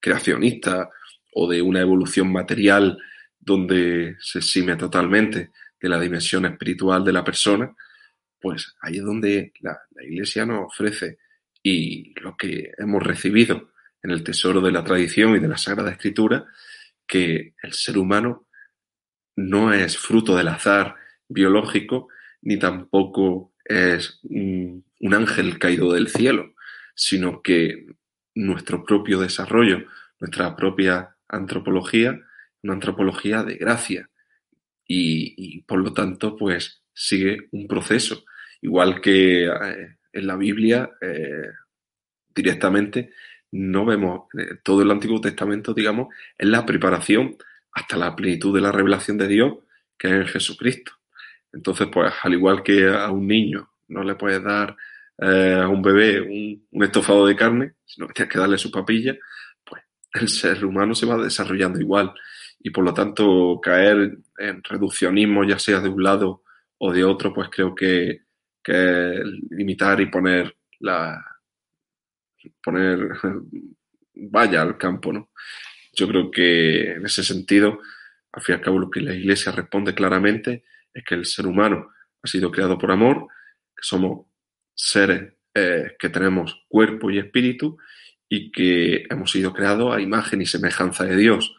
[0.00, 0.90] creacionista
[1.32, 2.98] o de una evolución material
[3.38, 7.72] donde se exime totalmente de la dimensión espiritual de la persona,
[8.44, 11.16] pues ahí es donde la, Iglesia nos ofrece
[11.62, 13.70] y lo que hemos recibido
[14.02, 16.44] en el tesoro de la tradición y de la Sagrada Escritura,
[17.06, 18.46] que el ser humano
[19.34, 20.94] no es fruto del azar
[21.26, 22.08] biológico,
[22.42, 26.52] ni tampoco es un, ángel caído del cielo,
[26.94, 27.86] sino que
[28.34, 29.86] nuestro propio desarrollo,
[30.20, 32.20] nuestra propia antropología,
[32.62, 34.10] una antropología de gracia,
[34.86, 38.26] y por lo tanto, pues sigue un proceso
[38.64, 41.50] Igual que eh, en la Biblia, eh,
[42.34, 43.10] directamente,
[43.52, 47.36] no vemos eh, todo el Antiguo Testamento, digamos, es la preparación
[47.72, 49.56] hasta la plenitud de la revelación de Dios,
[49.98, 50.92] que es en Jesucristo.
[51.52, 54.74] Entonces, pues, al igual que a un niño no le puedes dar
[55.18, 59.14] a un bebé un, estofado de carne, sino que tienes que darle su papilla,
[59.62, 59.82] pues
[60.14, 62.14] el ser humano se va desarrollando igual.
[62.58, 66.42] Y por lo tanto, caer en reduccionismo, ya sea de un lado
[66.78, 68.23] o de otro, pues creo que,
[68.64, 71.22] que limitar y poner la
[72.62, 73.10] poner
[74.14, 75.30] vaya al campo, ¿no?
[75.92, 77.80] Yo creo que en ese sentido,
[78.32, 81.46] al fin y al cabo, lo que la Iglesia responde claramente es que el ser
[81.46, 81.90] humano
[82.22, 83.28] ha sido creado por amor,
[83.76, 84.26] que somos
[84.74, 87.78] seres eh, que tenemos cuerpo y espíritu
[88.28, 91.54] y que hemos sido creados a imagen y semejanza de Dios.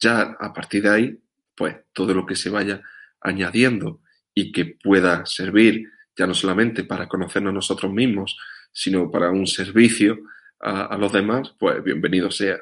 [0.00, 1.18] Ya a partir de ahí,
[1.54, 2.80] pues todo lo que se vaya
[3.20, 4.00] añadiendo
[4.34, 8.38] y que pueda servir ya no solamente para conocernos nosotros mismos,
[8.72, 10.18] sino para un servicio
[10.60, 12.58] a, los demás, pues bienvenido sea.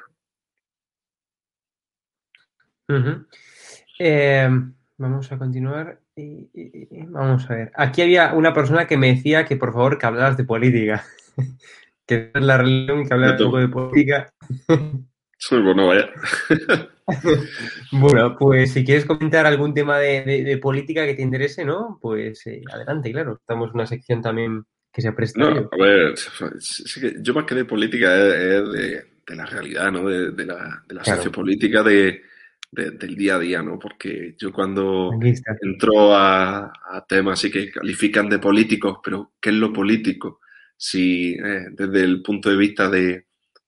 [3.99, 4.49] Eh,
[4.99, 6.01] vamos a continuar.
[7.09, 7.73] vamos a ver.
[7.77, 11.05] Aquí había una persona que me decía que por favor que hablaras de política.
[12.07, 14.35] que es la religión, que hablaras un poco de política.
[15.39, 16.11] Soy bueno, vaya.
[17.93, 21.99] bueno, pues si quieres comentar algún tema de, política que te interese, ¿no?
[22.01, 23.35] Pues eh, adelante, claro.
[23.41, 25.41] Estamos en una sección también que se presta.
[25.41, 26.15] No, a ver,
[27.21, 30.09] yo más que de política es, de, la realidad, ¿no?
[30.09, 32.23] De, la, sociopolítica de,
[32.71, 33.79] del día a día, ¿no?
[33.79, 35.11] Porque yo cuando
[35.61, 36.73] entro a,
[37.09, 40.41] temas así que califican de políticos, pero ¿qué es lo político?
[40.77, 43.27] Si eh, desde el punto de vista de,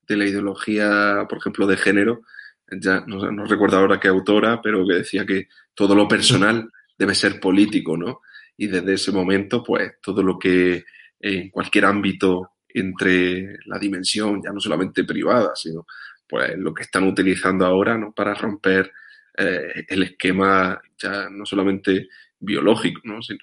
[0.08, 2.22] la ideología, por ejemplo, de género,
[2.70, 7.38] ya no, recuerdo ahora qué autora, pero que decía que todo lo personal debe ser
[7.38, 8.22] político, ¿no?
[8.56, 10.84] Y desde ese momento, pues todo lo que
[11.20, 15.86] en cualquier ámbito entre la dimensión, ya no solamente privada, sino
[16.28, 18.12] pues lo que están utilizando ahora ¿no?
[18.12, 18.92] para romper
[19.36, 23.22] eh, el esquema ya no solamente biológico, ¿no?
[23.22, 23.40] sino,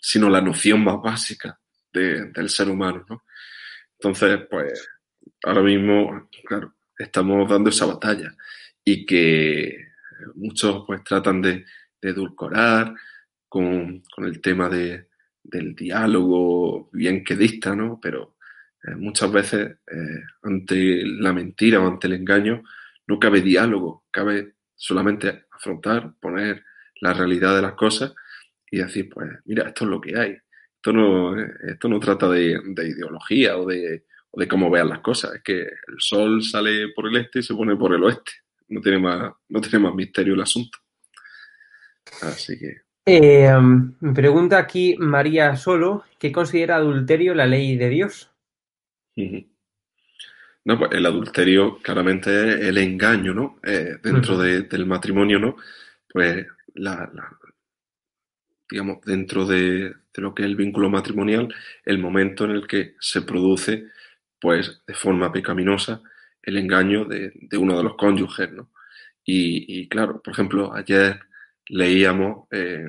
[0.00, 1.58] sino la noción más básica
[1.92, 3.04] del ser humano.
[3.08, 3.24] ¿no?
[3.98, 4.88] Entonces, pues
[5.44, 8.34] ahora mismo, claro, estamos dando esa batalla
[8.84, 9.88] y que
[10.34, 11.64] muchos pues tratan de,
[12.02, 12.94] edulcorar
[13.48, 15.08] con, el tema de,
[15.42, 17.98] del diálogo bien que dista, ¿no?
[18.00, 18.36] Pero
[18.84, 22.62] eh, muchas veces eh, ante la mentira o ante el engaño
[23.08, 26.64] no cabe diálogo, cabe solamente afrontar, poner
[27.00, 28.14] la realidad de las cosas
[28.70, 30.38] y decir, pues mira, esto es lo que hay.
[30.76, 34.04] Esto no, eh, esto no trata de, de ideología o de,
[34.36, 35.34] de cómo vean las cosas.
[35.34, 38.32] Es que el sol sale por el este y se pone por el oeste.
[38.68, 40.78] No tiene más, no tiene más misterio el asunto.
[42.22, 42.82] Así que.
[43.06, 43.52] Eh,
[44.00, 48.30] me pregunta aquí María Solo, ¿qué considera adulterio la ley de Dios?
[50.64, 53.60] No, pues el adulterio claramente es el engaño, ¿no?
[53.62, 55.56] Eh, dentro del matrimonio, ¿no?
[56.12, 57.10] Pues la,
[58.68, 63.22] digamos, dentro de, lo que es el vínculo matrimonial, el momento en el que se
[63.22, 63.86] produce
[64.40, 66.02] pues de forma pecaminosa
[66.42, 68.70] el engaño de, uno de los cónyuges, ¿no?
[69.28, 71.18] Y, claro, por ejemplo, ayer
[71.68, 72.88] leíamos, eh,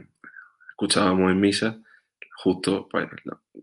[0.70, 1.80] escuchábamos en misa,
[2.36, 3.08] justo pues,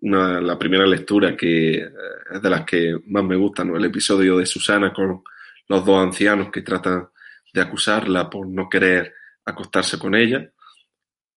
[0.03, 1.91] la, primera lectura que eh,
[2.32, 3.76] es de las que más me gusta, ¿no?
[3.76, 5.22] El episodio de Susana con
[5.68, 7.09] los dos ancianos que tratan
[7.53, 9.14] de acusarla por no querer
[9.45, 10.51] acostarse con ella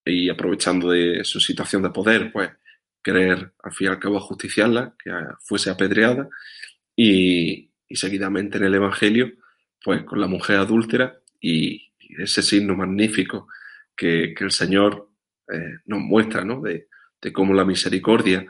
[0.03, 2.49] y aprovechando de su situación de poder, pues
[3.07, 6.27] querer al fin y al cabo justiciarla, que fuese apedreada,
[6.93, 9.31] y, seguidamente en el Evangelio,
[9.81, 11.85] pues con la mujer adúltera y,
[12.19, 13.47] ese signo magnífico
[13.95, 15.09] que, el Señor
[15.51, 16.61] eh, nos muestra, ¿no?
[16.61, 16.87] De,
[17.33, 18.45] cómo la misericordia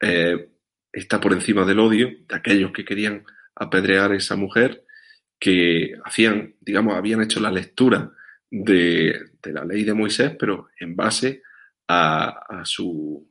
[0.00, 0.48] eh,
[0.90, 3.24] está por encima del odio de aquellos que querían
[3.54, 4.84] apedrear a esa mujer,
[5.38, 8.10] que hacían, digamos, habían hecho la lectura
[8.50, 11.42] de, la ley de Moisés, pero en base
[11.88, 13.29] a su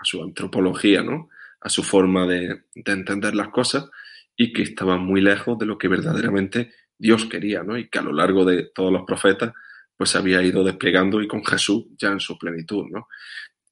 [0.00, 1.28] a su antropología, ¿no?
[1.60, 3.88] a su forma de, entender las cosas
[4.36, 7.76] y que estaba muy lejos de lo que verdaderamente Dios quería, ¿no?
[7.76, 9.52] Y que a lo largo de todos los profetas,
[9.96, 13.08] pues había ido desplegando y con Jesús ya en su plenitud, ¿no?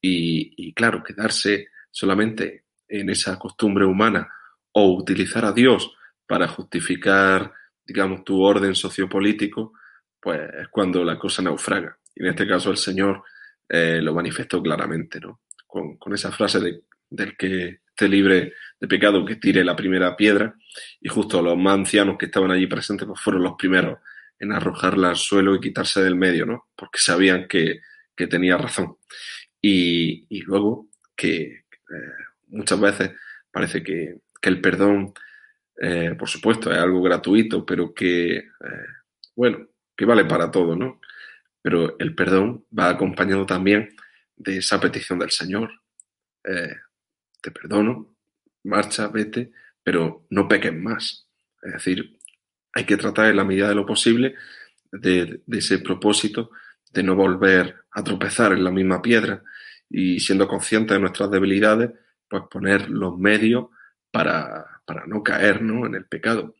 [0.01, 4.29] Y, claro, quedarse solamente en esa costumbre humana
[4.73, 5.93] o utilizar a Dios
[6.25, 7.51] para justificar,
[7.83, 9.73] digamos, tu orden sociopolítico,
[10.19, 11.97] pues es cuando la cosa naufraga.
[12.15, 13.23] Y en este caso el Señor
[13.67, 15.41] eh, lo manifestó claramente, ¿no?
[15.67, 20.55] Con, esa frase de, del que esté libre de pecado, que tire la primera piedra,
[21.01, 23.99] y justo los más ancianos que estaban allí presentes pues fueron los primeros
[24.39, 26.67] en arrojarla al suelo y quitarse del medio, ¿no?
[26.75, 27.81] Porque sabían que,
[28.29, 28.97] tenía razón.
[29.61, 32.13] Y, luego que eh,
[32.47, 33.11] muchas veces
[33.51, 35.13] parece que, el perdón,
[35.81, 38.87] eh, por supuesto, es algo gratuito, pero que, eh,
[39.35, 41.01] bueno, que vale para todo, ¿no?
[41.61, 43.89] Pero el perdón va acompañado también
[44.37, 45.71] de esa petición del Señor.
[46.43, 46.75] Eh,
[47.41, 48.15] te perdono,
[48.63, 49.51] marcha, vete,
[49.83, 51.27] pero no peques más.
[51.61, 52.19] Es decir,
[52.73, 54.35] hay que tratar en la medida de lo posible
[54.91, 56.51] de, ese propósito
[56.91, 59.43] de no volver a tropezar en la misma piedra
[59.89, 61.91] y siendo conscientes de nuestras debilidades,
[62.29, 63.67] pues poner los medios
[64.11, 64.65] para,
[65.07, 66.55] no caer en el pecado.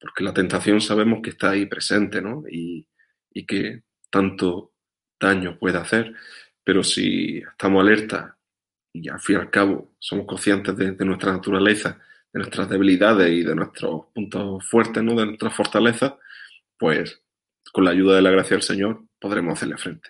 [0.00, 2.44] Porque la tentación sabemos que está ahí presente ¿no?
[2.50, 2.86] y,
[3.32, 4.72] y que tanto
[5.18, 6.14] daño puede hacer,
[6.64, 8.36] pero si estamos alerta
[8.92, 11.98] y al fin y al cabo somos conscientes de, nuestra naturaleza,
[12.32, 15.14] de nuestras debilidades y de nuestros puntos fuertes, ¿no?
[15.14, 16.14] de nuestras fortalezas,
[16.78, 17.22] pues
[17.72, 20.08] con la ayuda de la gracia del Señor podremos hacerle frente.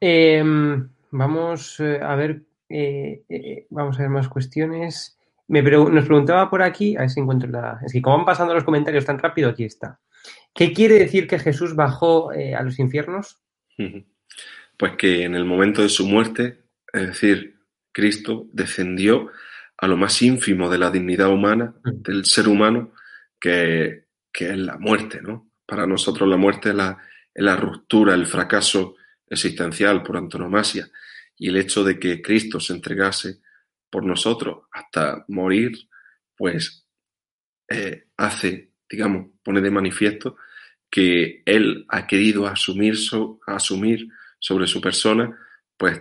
[0.00, 5.18] Em, vamos eh, a ver, eh, eh, vamos a ver más cuestiones.
[5.46, 7.80] Me nos preguntaba por aquí, a ver si encuentro la.
[7.84, 9.98] Es que como van pasando los comentarios tan rápido, aquí está.
[10.54, 13.40] ¿Qué quiere decir que Jesús bajó a los infiernos?
[14.76, 17.58] Pues que en el momento de su muerte, es decir,
[17.92, 19.30] Cristo descendió
[19.76, 22.92] a lo más ínfimo de la dignidad humana, del ser humano,
[23.40, 25.50] que, es la muerte, ¿no?
[25.66, 26.98] Para nosotros la muerte es la,
[27.34, 28.96] es la ruptura, el fracaso
[29.28, 30.88] existencial por antonomasia.
[31.36, 33.40] Y el hecho de que Cristo se entregase
[33.90, 35.72] por nosotros hasta morir,
[36.36, 36.86] pues
[37.68, 40.36] eh, hace, digamos, pone de manifiesto
[40.90, 42.96] que Él ha querido asumir,
[44.40, 45.36] sobre su persona,
[45.76, 46.00] pues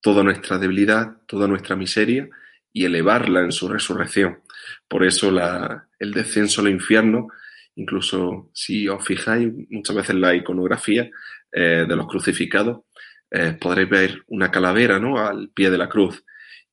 [0.00, 2.28] toda nuestra debilidad, toda nuestra miseria
[2.72, 4.40] y elevarla en su resurrección.
[4.88, 7.28] Por eso la, el descenso al infierno,
[7.74, 11.10] incluso si os fijáis muchas veces en la iconografía
[11.50, 12.82] eh, de los crucificados,
[13.30, 15.18] eh, podréis ver una calavera ¿no?
[15.18, 16.24] al pie de la cruz.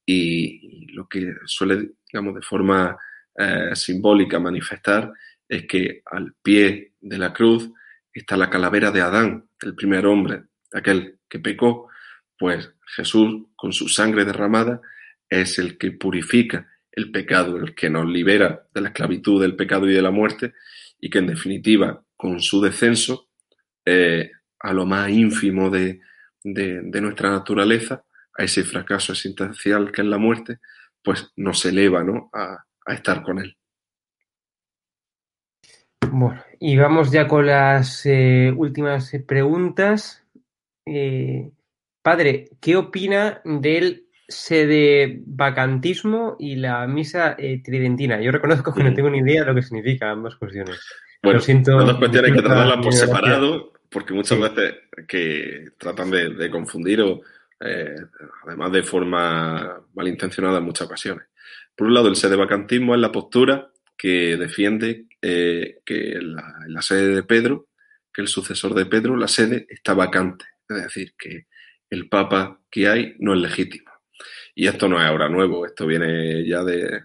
[0.05, 2.97] Y, lo que suele, digamos, de forma
[3.37, 5.11] eh, simbólica manifestar
[5.49, 7.69] es que al pie de la cruz
[8.13, 11.89] está la calavera de Adán, el primer hombre, aquel que pecó,
[12.37, 14.79] pues Jesús, con su sangre derramada,
[15.29, 19.89] es el que purifica el pecado, el que nos libera de la esclavitud del pecado
[19.89, 20.53] y de la muerte,
[20.99, 23.29] y que en definitiva, con su descenso
[23.85, 26.01] eh, a lo más ínfimo de,
[26.43, 28.03] nuestra naturaleza,
[28.37, 30.59] a ese fracaso existencial que es la muerte,
[31.03, 32.29] pues nos eleva ¿no?
[32.33, 33.55] a, estar con él.
[36.11, 40.23] Bueno, y vamos ya con las eh, últimas preguntas.
[40.85, 41.51] Eh,
[42.01, 48.21] padre, ¿qué opina del sede vacantismo y la misa eh, tridentina?
[48.21, 50.79] Yo reconozco que no tengo ni idea de lo que significa ambas cuestiones.
[51.21, 54.75] Bueno, siento, las dos cuestiones hay que tratarlas por separado, porque muchas veces
[55.07, 57.21] que tratan de, confundir o
[58.47, 61.27] además de forma malintencionada en muchas ocasiones.
[61.75, 63.69] Por un lado, el sede vacantismo es la postura
[63.99, 67.67] que defiende que en la sede de Pedro,
[68.13, 70.45] que el sucesor de Pedro, la sede está vacante.
[70.69, 71.47] Es decir, que
[71.89, 73.91] el Papa que hay no es legítimo.
[74.55, 77.01] Y esto no es ahora nuevo, esto viene ya de,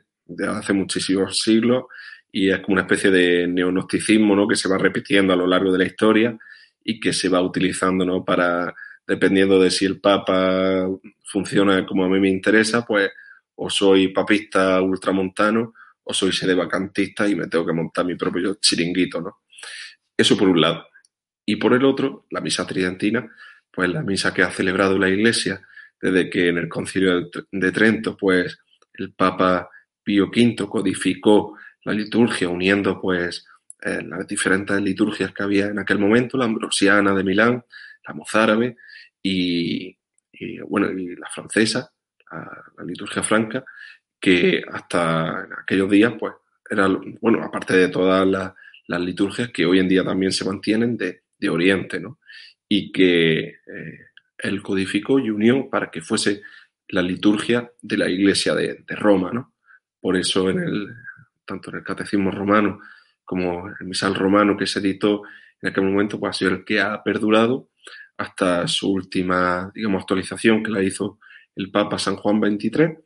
[0.49, 1.85] hace muchísimos siglos
[2.31, 4.47] y es como una especie de neonosticismo ¿no?
[4.47, 6.37] que se va repitiendo a lo largo de la historia
[6.83, 8.25] y que se va utilizando ¿no?
[8.25, 8.75] para,
[9.07, 10.89] dependiendo de si el Papa
[11.25, 13.11] funciona como a mí me interesa, pues
[13.57, 15.75] o soy papista ultramontano
[16.05, 19.43] o soy sedevacantista y me tengo que montar mi propio chiringuito, ¿no?
[20.17, 20.87] Eso por un lado.
[21.47, 23.29] Y por el otro, la misa tridentina,
[23.71, 25.63] pues la misa que ha celebrado la Iglesia
[26.01, 28.59] desde que en el Concilio de Trento, pues
[28.95, 29.71] el Papa
[30.03, 33.47] Pío V codificó la liturgia uniendo pues
[33.83, 37.65] eh, las diferentes liturgias que había en aquel momento, la ambrosiana de Milán,
[38.07, 38.77] la mozárabe
[39.23, 39.97] y,
[40.69, 41.91] bueno, y la francesa,
[42.31, 43.65] la, liturgia franca,
[44.25, 46.33] que hasta aquellos días pues
[46.71, 46.89] era,
[47.21, 48.55] bueno, aparte de todas las,
[49.01, 52.21] liturgias que hoy en día también se mantienen de, de Oriente, ¿no?
[52.67, 53.99] y que eh,
[54.39, 56.41] él codificó y unió para que fuese
[56.89, 59.53] la liturgia de la Iglesia de, Roma, ¿no?
[60.01, 60.89] Por eso en el,
[61.45, 62.81] tanto en el Catecismo romano
[63.27, 65.23] como el Misal romano que se editó
[65.61, 67.69] en aquel momento, pues ha sido el que ha perdurado
[68.17, 71.19] hasta su última, digamos, actualización que la hizo
[71.57, 73.05] el Papa San Juan XXIII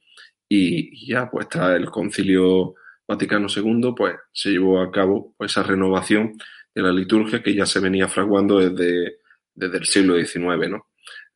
[0.48, 2.74] y ya pues tras el Concilio
[3.06, 6.36] Vaticano II, pues se llevó a cabo pues, esa renovación
[6.74, 9.18] de la liturgia que ya se venía fraguando desde
[9.58, 10.86] desde el siglo XIX, ¿no?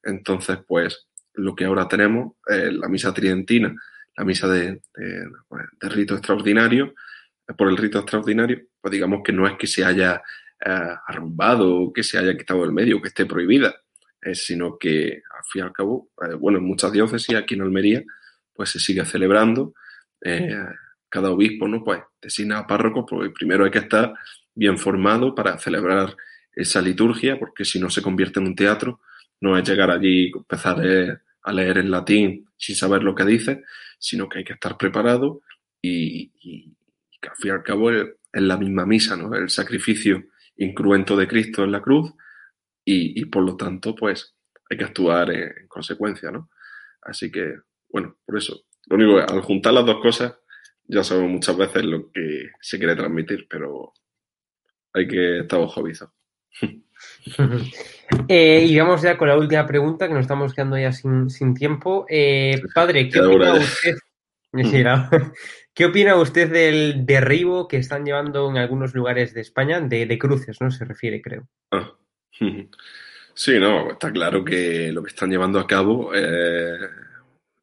[0.03, 3.75] Entonces, pues lo que ahora tenemos es la misa tridentina,
[4.17, 4.81] la misa de,
[5.81, 6.95] rito extraordinario.
[7.59, 10.23] Por el rito extraordinario, pues digamos que no es que se haya
[10.65, 13.75] eh, arrumbado que se haya quitado del medio, que esté prohibida,
[14.33, 18.03] sino que al fin y al cabo, eh, bueno, en muchas diócesis, aquí en Almería,
[18.63, 19.75] pues se sigue celebrando.
[20.21, 20.55] Eh,
[21.09, 21.83] cada obispo, ¿no?
[21.83, 24.15] Pues designa a párroco, porque primero hay que estar
[24.55, 26.17] bien formado para celebrar
[26.53, 29.01] esa liturgia, porque si no se convierte en un teatro,
[29.41, 30.81] no es llegar allí y empezar
[31.43, 33.65] a leer en latín sin saber lo que dice,
[33.99, 35.43] sino que hay que estar preparado
[35.83, 36.73] y, y
[37.21, 39.35] que al fin y al cabo es, la misma misa, ¿no?
[39.35, 40.27] El sacrificio
[40.59, 42.13] incruento de Cristo en la cruz
[42.85, 44.37] y, y por lo tanto, pues
[44.71, 46.49] hay que actuar en, consecuencia, ¿no?
[47.03, 47.57] Así que,
[47.93, 50.35] bueno, por eso, lo único que al juntar las dos cosas,
[50.85, 53.93] ya sabemos muchas veces lo que se quiere transmitir, pero
[54.93, 55.83] hay que estar ojo
[58.29, 61.55] eh, y vamos ya con la última pregunta, que nos estamos quedando ya sin, sin
[61.55, 62.07] tiempo.
[62.09, 63.97] Eh, padre, ¿qué opina usted?
[65.75, 70.19] ¿Qué opina usted del derribo que están llevando en algunos lugares de España de, de
[70.19, 70.71] cruces, no?
[70.71, 71.49] Se refiere, creo.
[71.71, 71.95] Ah.
[73.35, 76.79] Sí, no, está claro que lo que están llevando a cabo es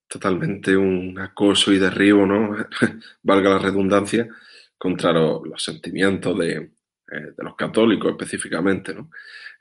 [0.10, 2.58] totalmente un acoso y derribo, ¿no?
[3.24, 4.28] Valga la redundancia,
[4.78, 9.12] contra los, sentimientos de, eh, de, los católicos específicamente, ¿no?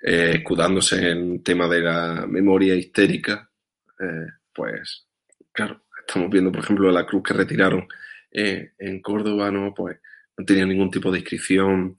[0.01, 3.51] Eh, escudándose en el tema de la memoria histérica,
[3.99, 5.07] eh, pues,
[5.53, 7.86] claro, estamos viendo, por ejemplo, la cruz que retiraron
[8.30, 9.74] eh, en Córdoba, ¿no?
[9.74, 9.99] Pues
[10.36, 11.96] no tenía ningún tipo de inscripción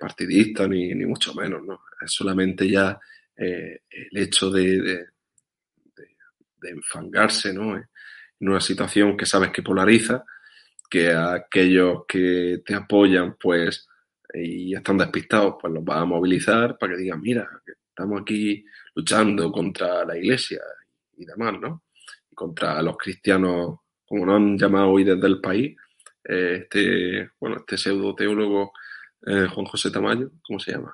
[0.00, 1.82] partidista, ni, ni, mucho menos, ¿no?
[2.00, 2.98] Es solamente ya
[3.36, 5.04] el hecho de,
[6.60, 7.76] de, enfangarse, ¿no?
[7.76, 10.24] En una situación que sabes que polariza,
[10.88, 13.88] que a aquellos que te apoyan, pues,
[14.34, 17.48] y están despistados, pues los va a movilizar para que digan, mira,
[17.88, 20.60] estamos aquí luchando contra la iglesia
[21.16, 21.84] y demás, ¿no?
[22.30, 23.80] Y contra los cristianos
[24.10, 25.76] como lo han llamado hoy desde el país,
[26.24, 28.72] eh, este, bueno, este pseudo teólogo
[29.24, 30.92] eh, Juan José Tamayo, ¿cómo se llama?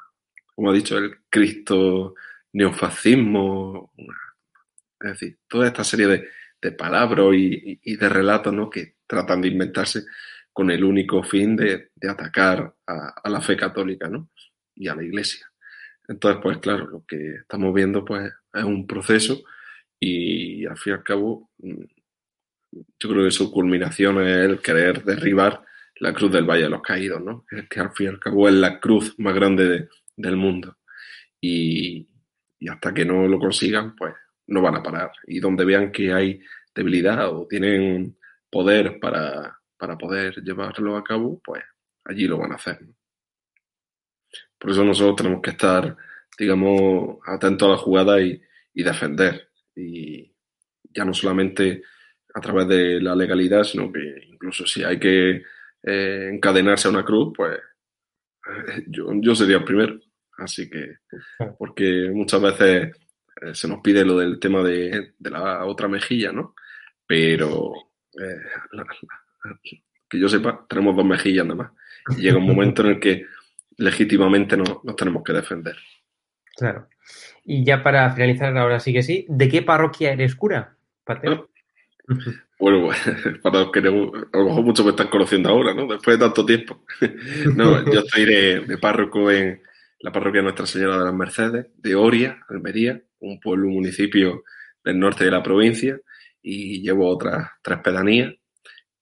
[0.55, 2.15] Como ha dicho, el Cristo
[2.53, 3.93] neofascismo,
[5.07, 6.29] es decir, toda esta serie de,
[6.61, 8.71] de palabras y, de relatos ¿no?
[8.71, 10.05] que tratan de inventarse
[10.53, 14.31] con el único fin de, de atacar a, a, la fe católica ¿no?
[14.75, 15.47] y a la iglesia.
[16.09, 19.43] Entonces, pues claro, lo que estamos viendo pues es un proceso
[19.99, 21.85] y al fin y al cabo mm,
[22.73, 25.63] yo creo que su culminación es el querer derribar
[25.99, 27.45] la cruz del Valle de los Caídos, ¿no?
[27.71, 30.77] Que al fin y al cabo es la cruz más grande de, del mundo.
[31.41, 32.09] Y,
[32.59, 34.15] y, hasta que no lo consigan, pues
[34.47, 35.11] no van a parar.
[35.27, 36.41] Y donde vean que hay
[36.75, 38.17] debilidad o tienen
[38.51, 41.63] poder para, para poder llevarlo a cabo, pues
[42.05, 42.79] allí lo van a hacer.
[44.59, 45.97] Por eso nosotros tenemos que estar,
[46.39, 48.41] digamos, atentos a la jugada y,
[48.75, 49.51] y defender.
[49.75, 50.33] Y
[50.95, 51.83] ya no solamente
[52.35, 55.43] a través de la legalidad, sino que incluso si hay que
[55.83, 59.99] eh, encadenarse a una cruz, pues eh, yo, yo, sería el primero.
[60.39, 60.97] Así que,
[61.59, 62.97] porque muchas veces
[63.43, 66.55] eh, se nos pide lo del tema de, de la otra mejilla, ¿no?
[67.07, 67.73] Pero
[68.19, 68.41] eh,
[68.73, 69.61] la, la,
[70.09, 71.73] que yo sepa, tenemos dos mejillas nada más.
[72.19, 73.27] Y llega un momento en el que
[73.77, 75.77] legítimamente nos, nos tenemos que defender.
[76.57, 76.89] Claro.
[77.45, 81.51] Y ya para finalizar, ahora sí que sí, ¿de qué parroquia eres cura, Pateo?
[82.59, 82.89] Bueno,
[83.43, 85.87] para los que no, a lo mejor muchos me están conociendo ahora, ¿no?
[85.87, 86.83] Después de tanto tiempo.
[87.55, 89.63] No, yo estoy de, de, párroco en
[90.01, 94.45] la parroquia Nuestra Señora de las Mercedes, de Oria, Almería, un pueblo, un municipio
[94.85, 95.99] del norte de la provincia,
[96.43, 98.33] y llevo otras tres pedanías.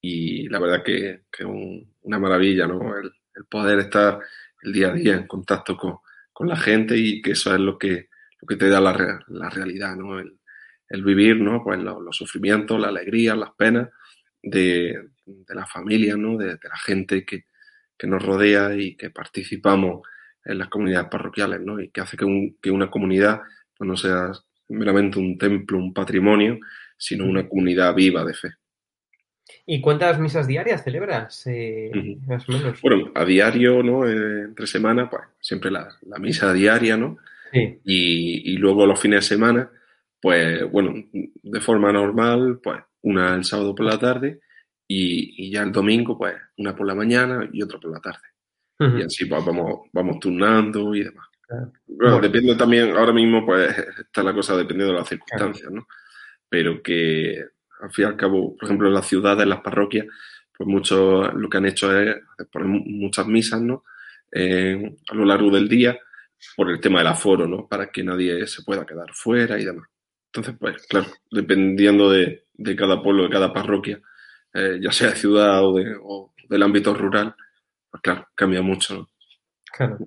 [0.01, 2.97] Y la verdad que, un, una maravilla, ¿no?
[2.97, 4.19] El, el, poder estar
[4.63, 5.99] el día a día en contacto con,
[6.33, 8.09] con, la gente y que eso es lo que,
[8.41, 10.19] lo que te da la, la realidad, ¿no?
[10.19, 10.39] El,
[10.89, 11.63] el vivir, ¿no?
[11.63, 13.89] Pues los, los sufrimientos, la alegría, las penas
[14.43, 16.37] de, de la familia, ¿no?
[16.37, 17.45] De, de la gente que,
[17.97, 20.07] que, nos rodea y que participamos
[20.45, 21.81] en las comunidades parroquiales, ¿no?
[21.81, 23.41] Y que hace que, un, que una comunidad
[23.77, 24.33] pues, no sea
[24.69, 26.59] meramente un templo, un patrimonio,
[26.97, 28.49] sino una comunidad viva de fe.
[29.67, 32.27] ¿Y cuántas misas diarias celebras, eh, uh -huh.
[32.27, 32.81] más o menos?
[32.81, 34.07] Bueno, a diario, ¿no?
[34.07, 37.19] Eh, entre semana, pues siempre la, la misa diaria, ¿no?
[37.53, 37.79] Sí.
[37.85, 39.71] Y, y, luego los fines de semana,
[40.21, 44.41] pues bueno, de forma normal, pues una el sábado por la tarde
[44.89, 48.27] y, y ya el domingo, pues una por la mañana y otra por la tarde.
[48.81, 49.01] Uh -huh.
[49.01, 51.27] Y así pues vamos, vamos turnando y demás.
[51.47, 51.73] Claro.
[51.87, 55.77] Bueno, depende también, ahora mismo pues está la cosa dependiendo de las circunstancias, claro.
[55.77, 55.87] ¿no?
[56.49, 57.45] Pero que
[57.81, 60.07] al fin y al cabo, por ejemplo, en las ciudades, en las parroquias,
[60.57, 62.17] pues muchos lo que han hecho es
[62.51, 63.85] poner muchas misas, ¿no?
[64.33, 65.99] Eh, a lo largo del día
[66.57, 67.67] por el tema del aforo, ¿no?
[67.69, 69.89] Para que nadie se pueda quedar fuera y demás.
[70.27, 74.01] Entonces, pues, claro, dependiendo de, de cada pueblo, de cada parroquia,
[74.53, 77.35] eh, ya sea ciudad o, de, o, del ámbito rural,
[77.91, 79.11] pues claro, cambia mucho, ¿no?
[79.77, 79.99] Claro.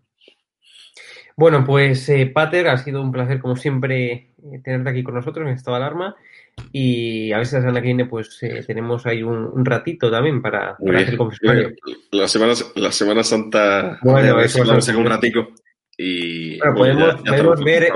[1.37, 5.45] Bueno, pues, eh, Pater, ha sido un placer, como siempre, eh, tenerte aquí con nosotros
[5.45, 6.15] en estado de alarma.
[6.71, 10.09] Y a ver si la semana que viene, pues, eh, tenemos ahí un, un, ratito
[10.09, 11.75] también para, para hacer confesionario.
[12.11, 15.49] La Semana, la semana Santa, bueno, eso vamos a un ratico.
[15.95, 17.87] Y bueno, podemos, ya, ya podemos ver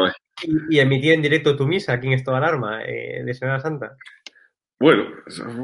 [0.69, 3.95] y, emitir en directo tu misa aquí en Esto Alarma eh, de Semana Santa.
[4.79, 5.05] Bueno,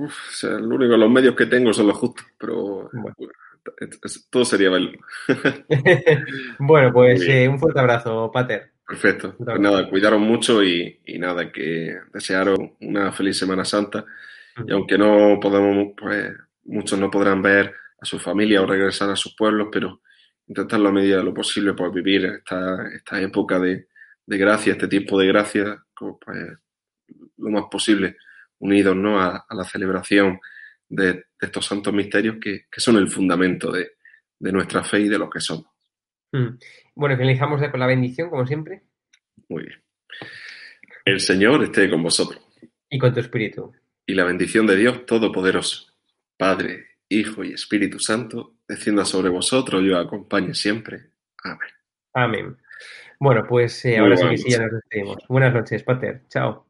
[0.02, 2.90] uf, lo único, los medios que tengo son los justos, pero
[4.30, 4.92] todo sería verlo.
[6.60, 8.72] bueno, pues eh, un fuerte abrazo, Pater.
[8.88, 9.36] Perfecto.
[9.38, 14.06] Pues nada, cuidaros mucho y, nada, que desearos una feliz Semana Santa.
[14.66, 16.32] Y aunque no podemos, pues
[16.64, 20.02] muchos no podrán ver a su familia o regresar a sus pueblos, pero
[20.48, 23.88] intentar la medida de lo posible por pues, vivir esta, esta época de,
[24.26, 26.58] gracia, este tiempo de gracia, pues,
[27.38, 28.18] lo más posible
[28.60, 29.22] unidos ¿no?
[29.22, 30.40] a, la celebración
[30.90, 33.92] de, estos santos misterios que, son el fundamento de,
[34.40, 35.68] nuestra fe y de lo que somos.
[36.32, 36.58] Mm.
[36.96, 38.84] Bueno, finalizamos con la bendición, como siempre.
[39.50, 39.84] Muy bien.
[41.06, 42.42] El Señor esté con vosotros.
[42.90, 43.74] Y con tu espíritu.
[44.06, 45.94] Y la bendición de Dios Todopoderoso,
[46.38, 51.12] Padre, Hijo y Espíritu Santo, descienda sobre vosotros y os acompañe siempre.
[51.44, 51.70] Amén.
[52.14, 52.58] Amén.
[53.20, 55.18] Bueno, pues eh, ahora sí que sí ya nos despedimos.
[55.28, 56.22] Buenas noches, Pater.
[56.30, 56.67] Chao.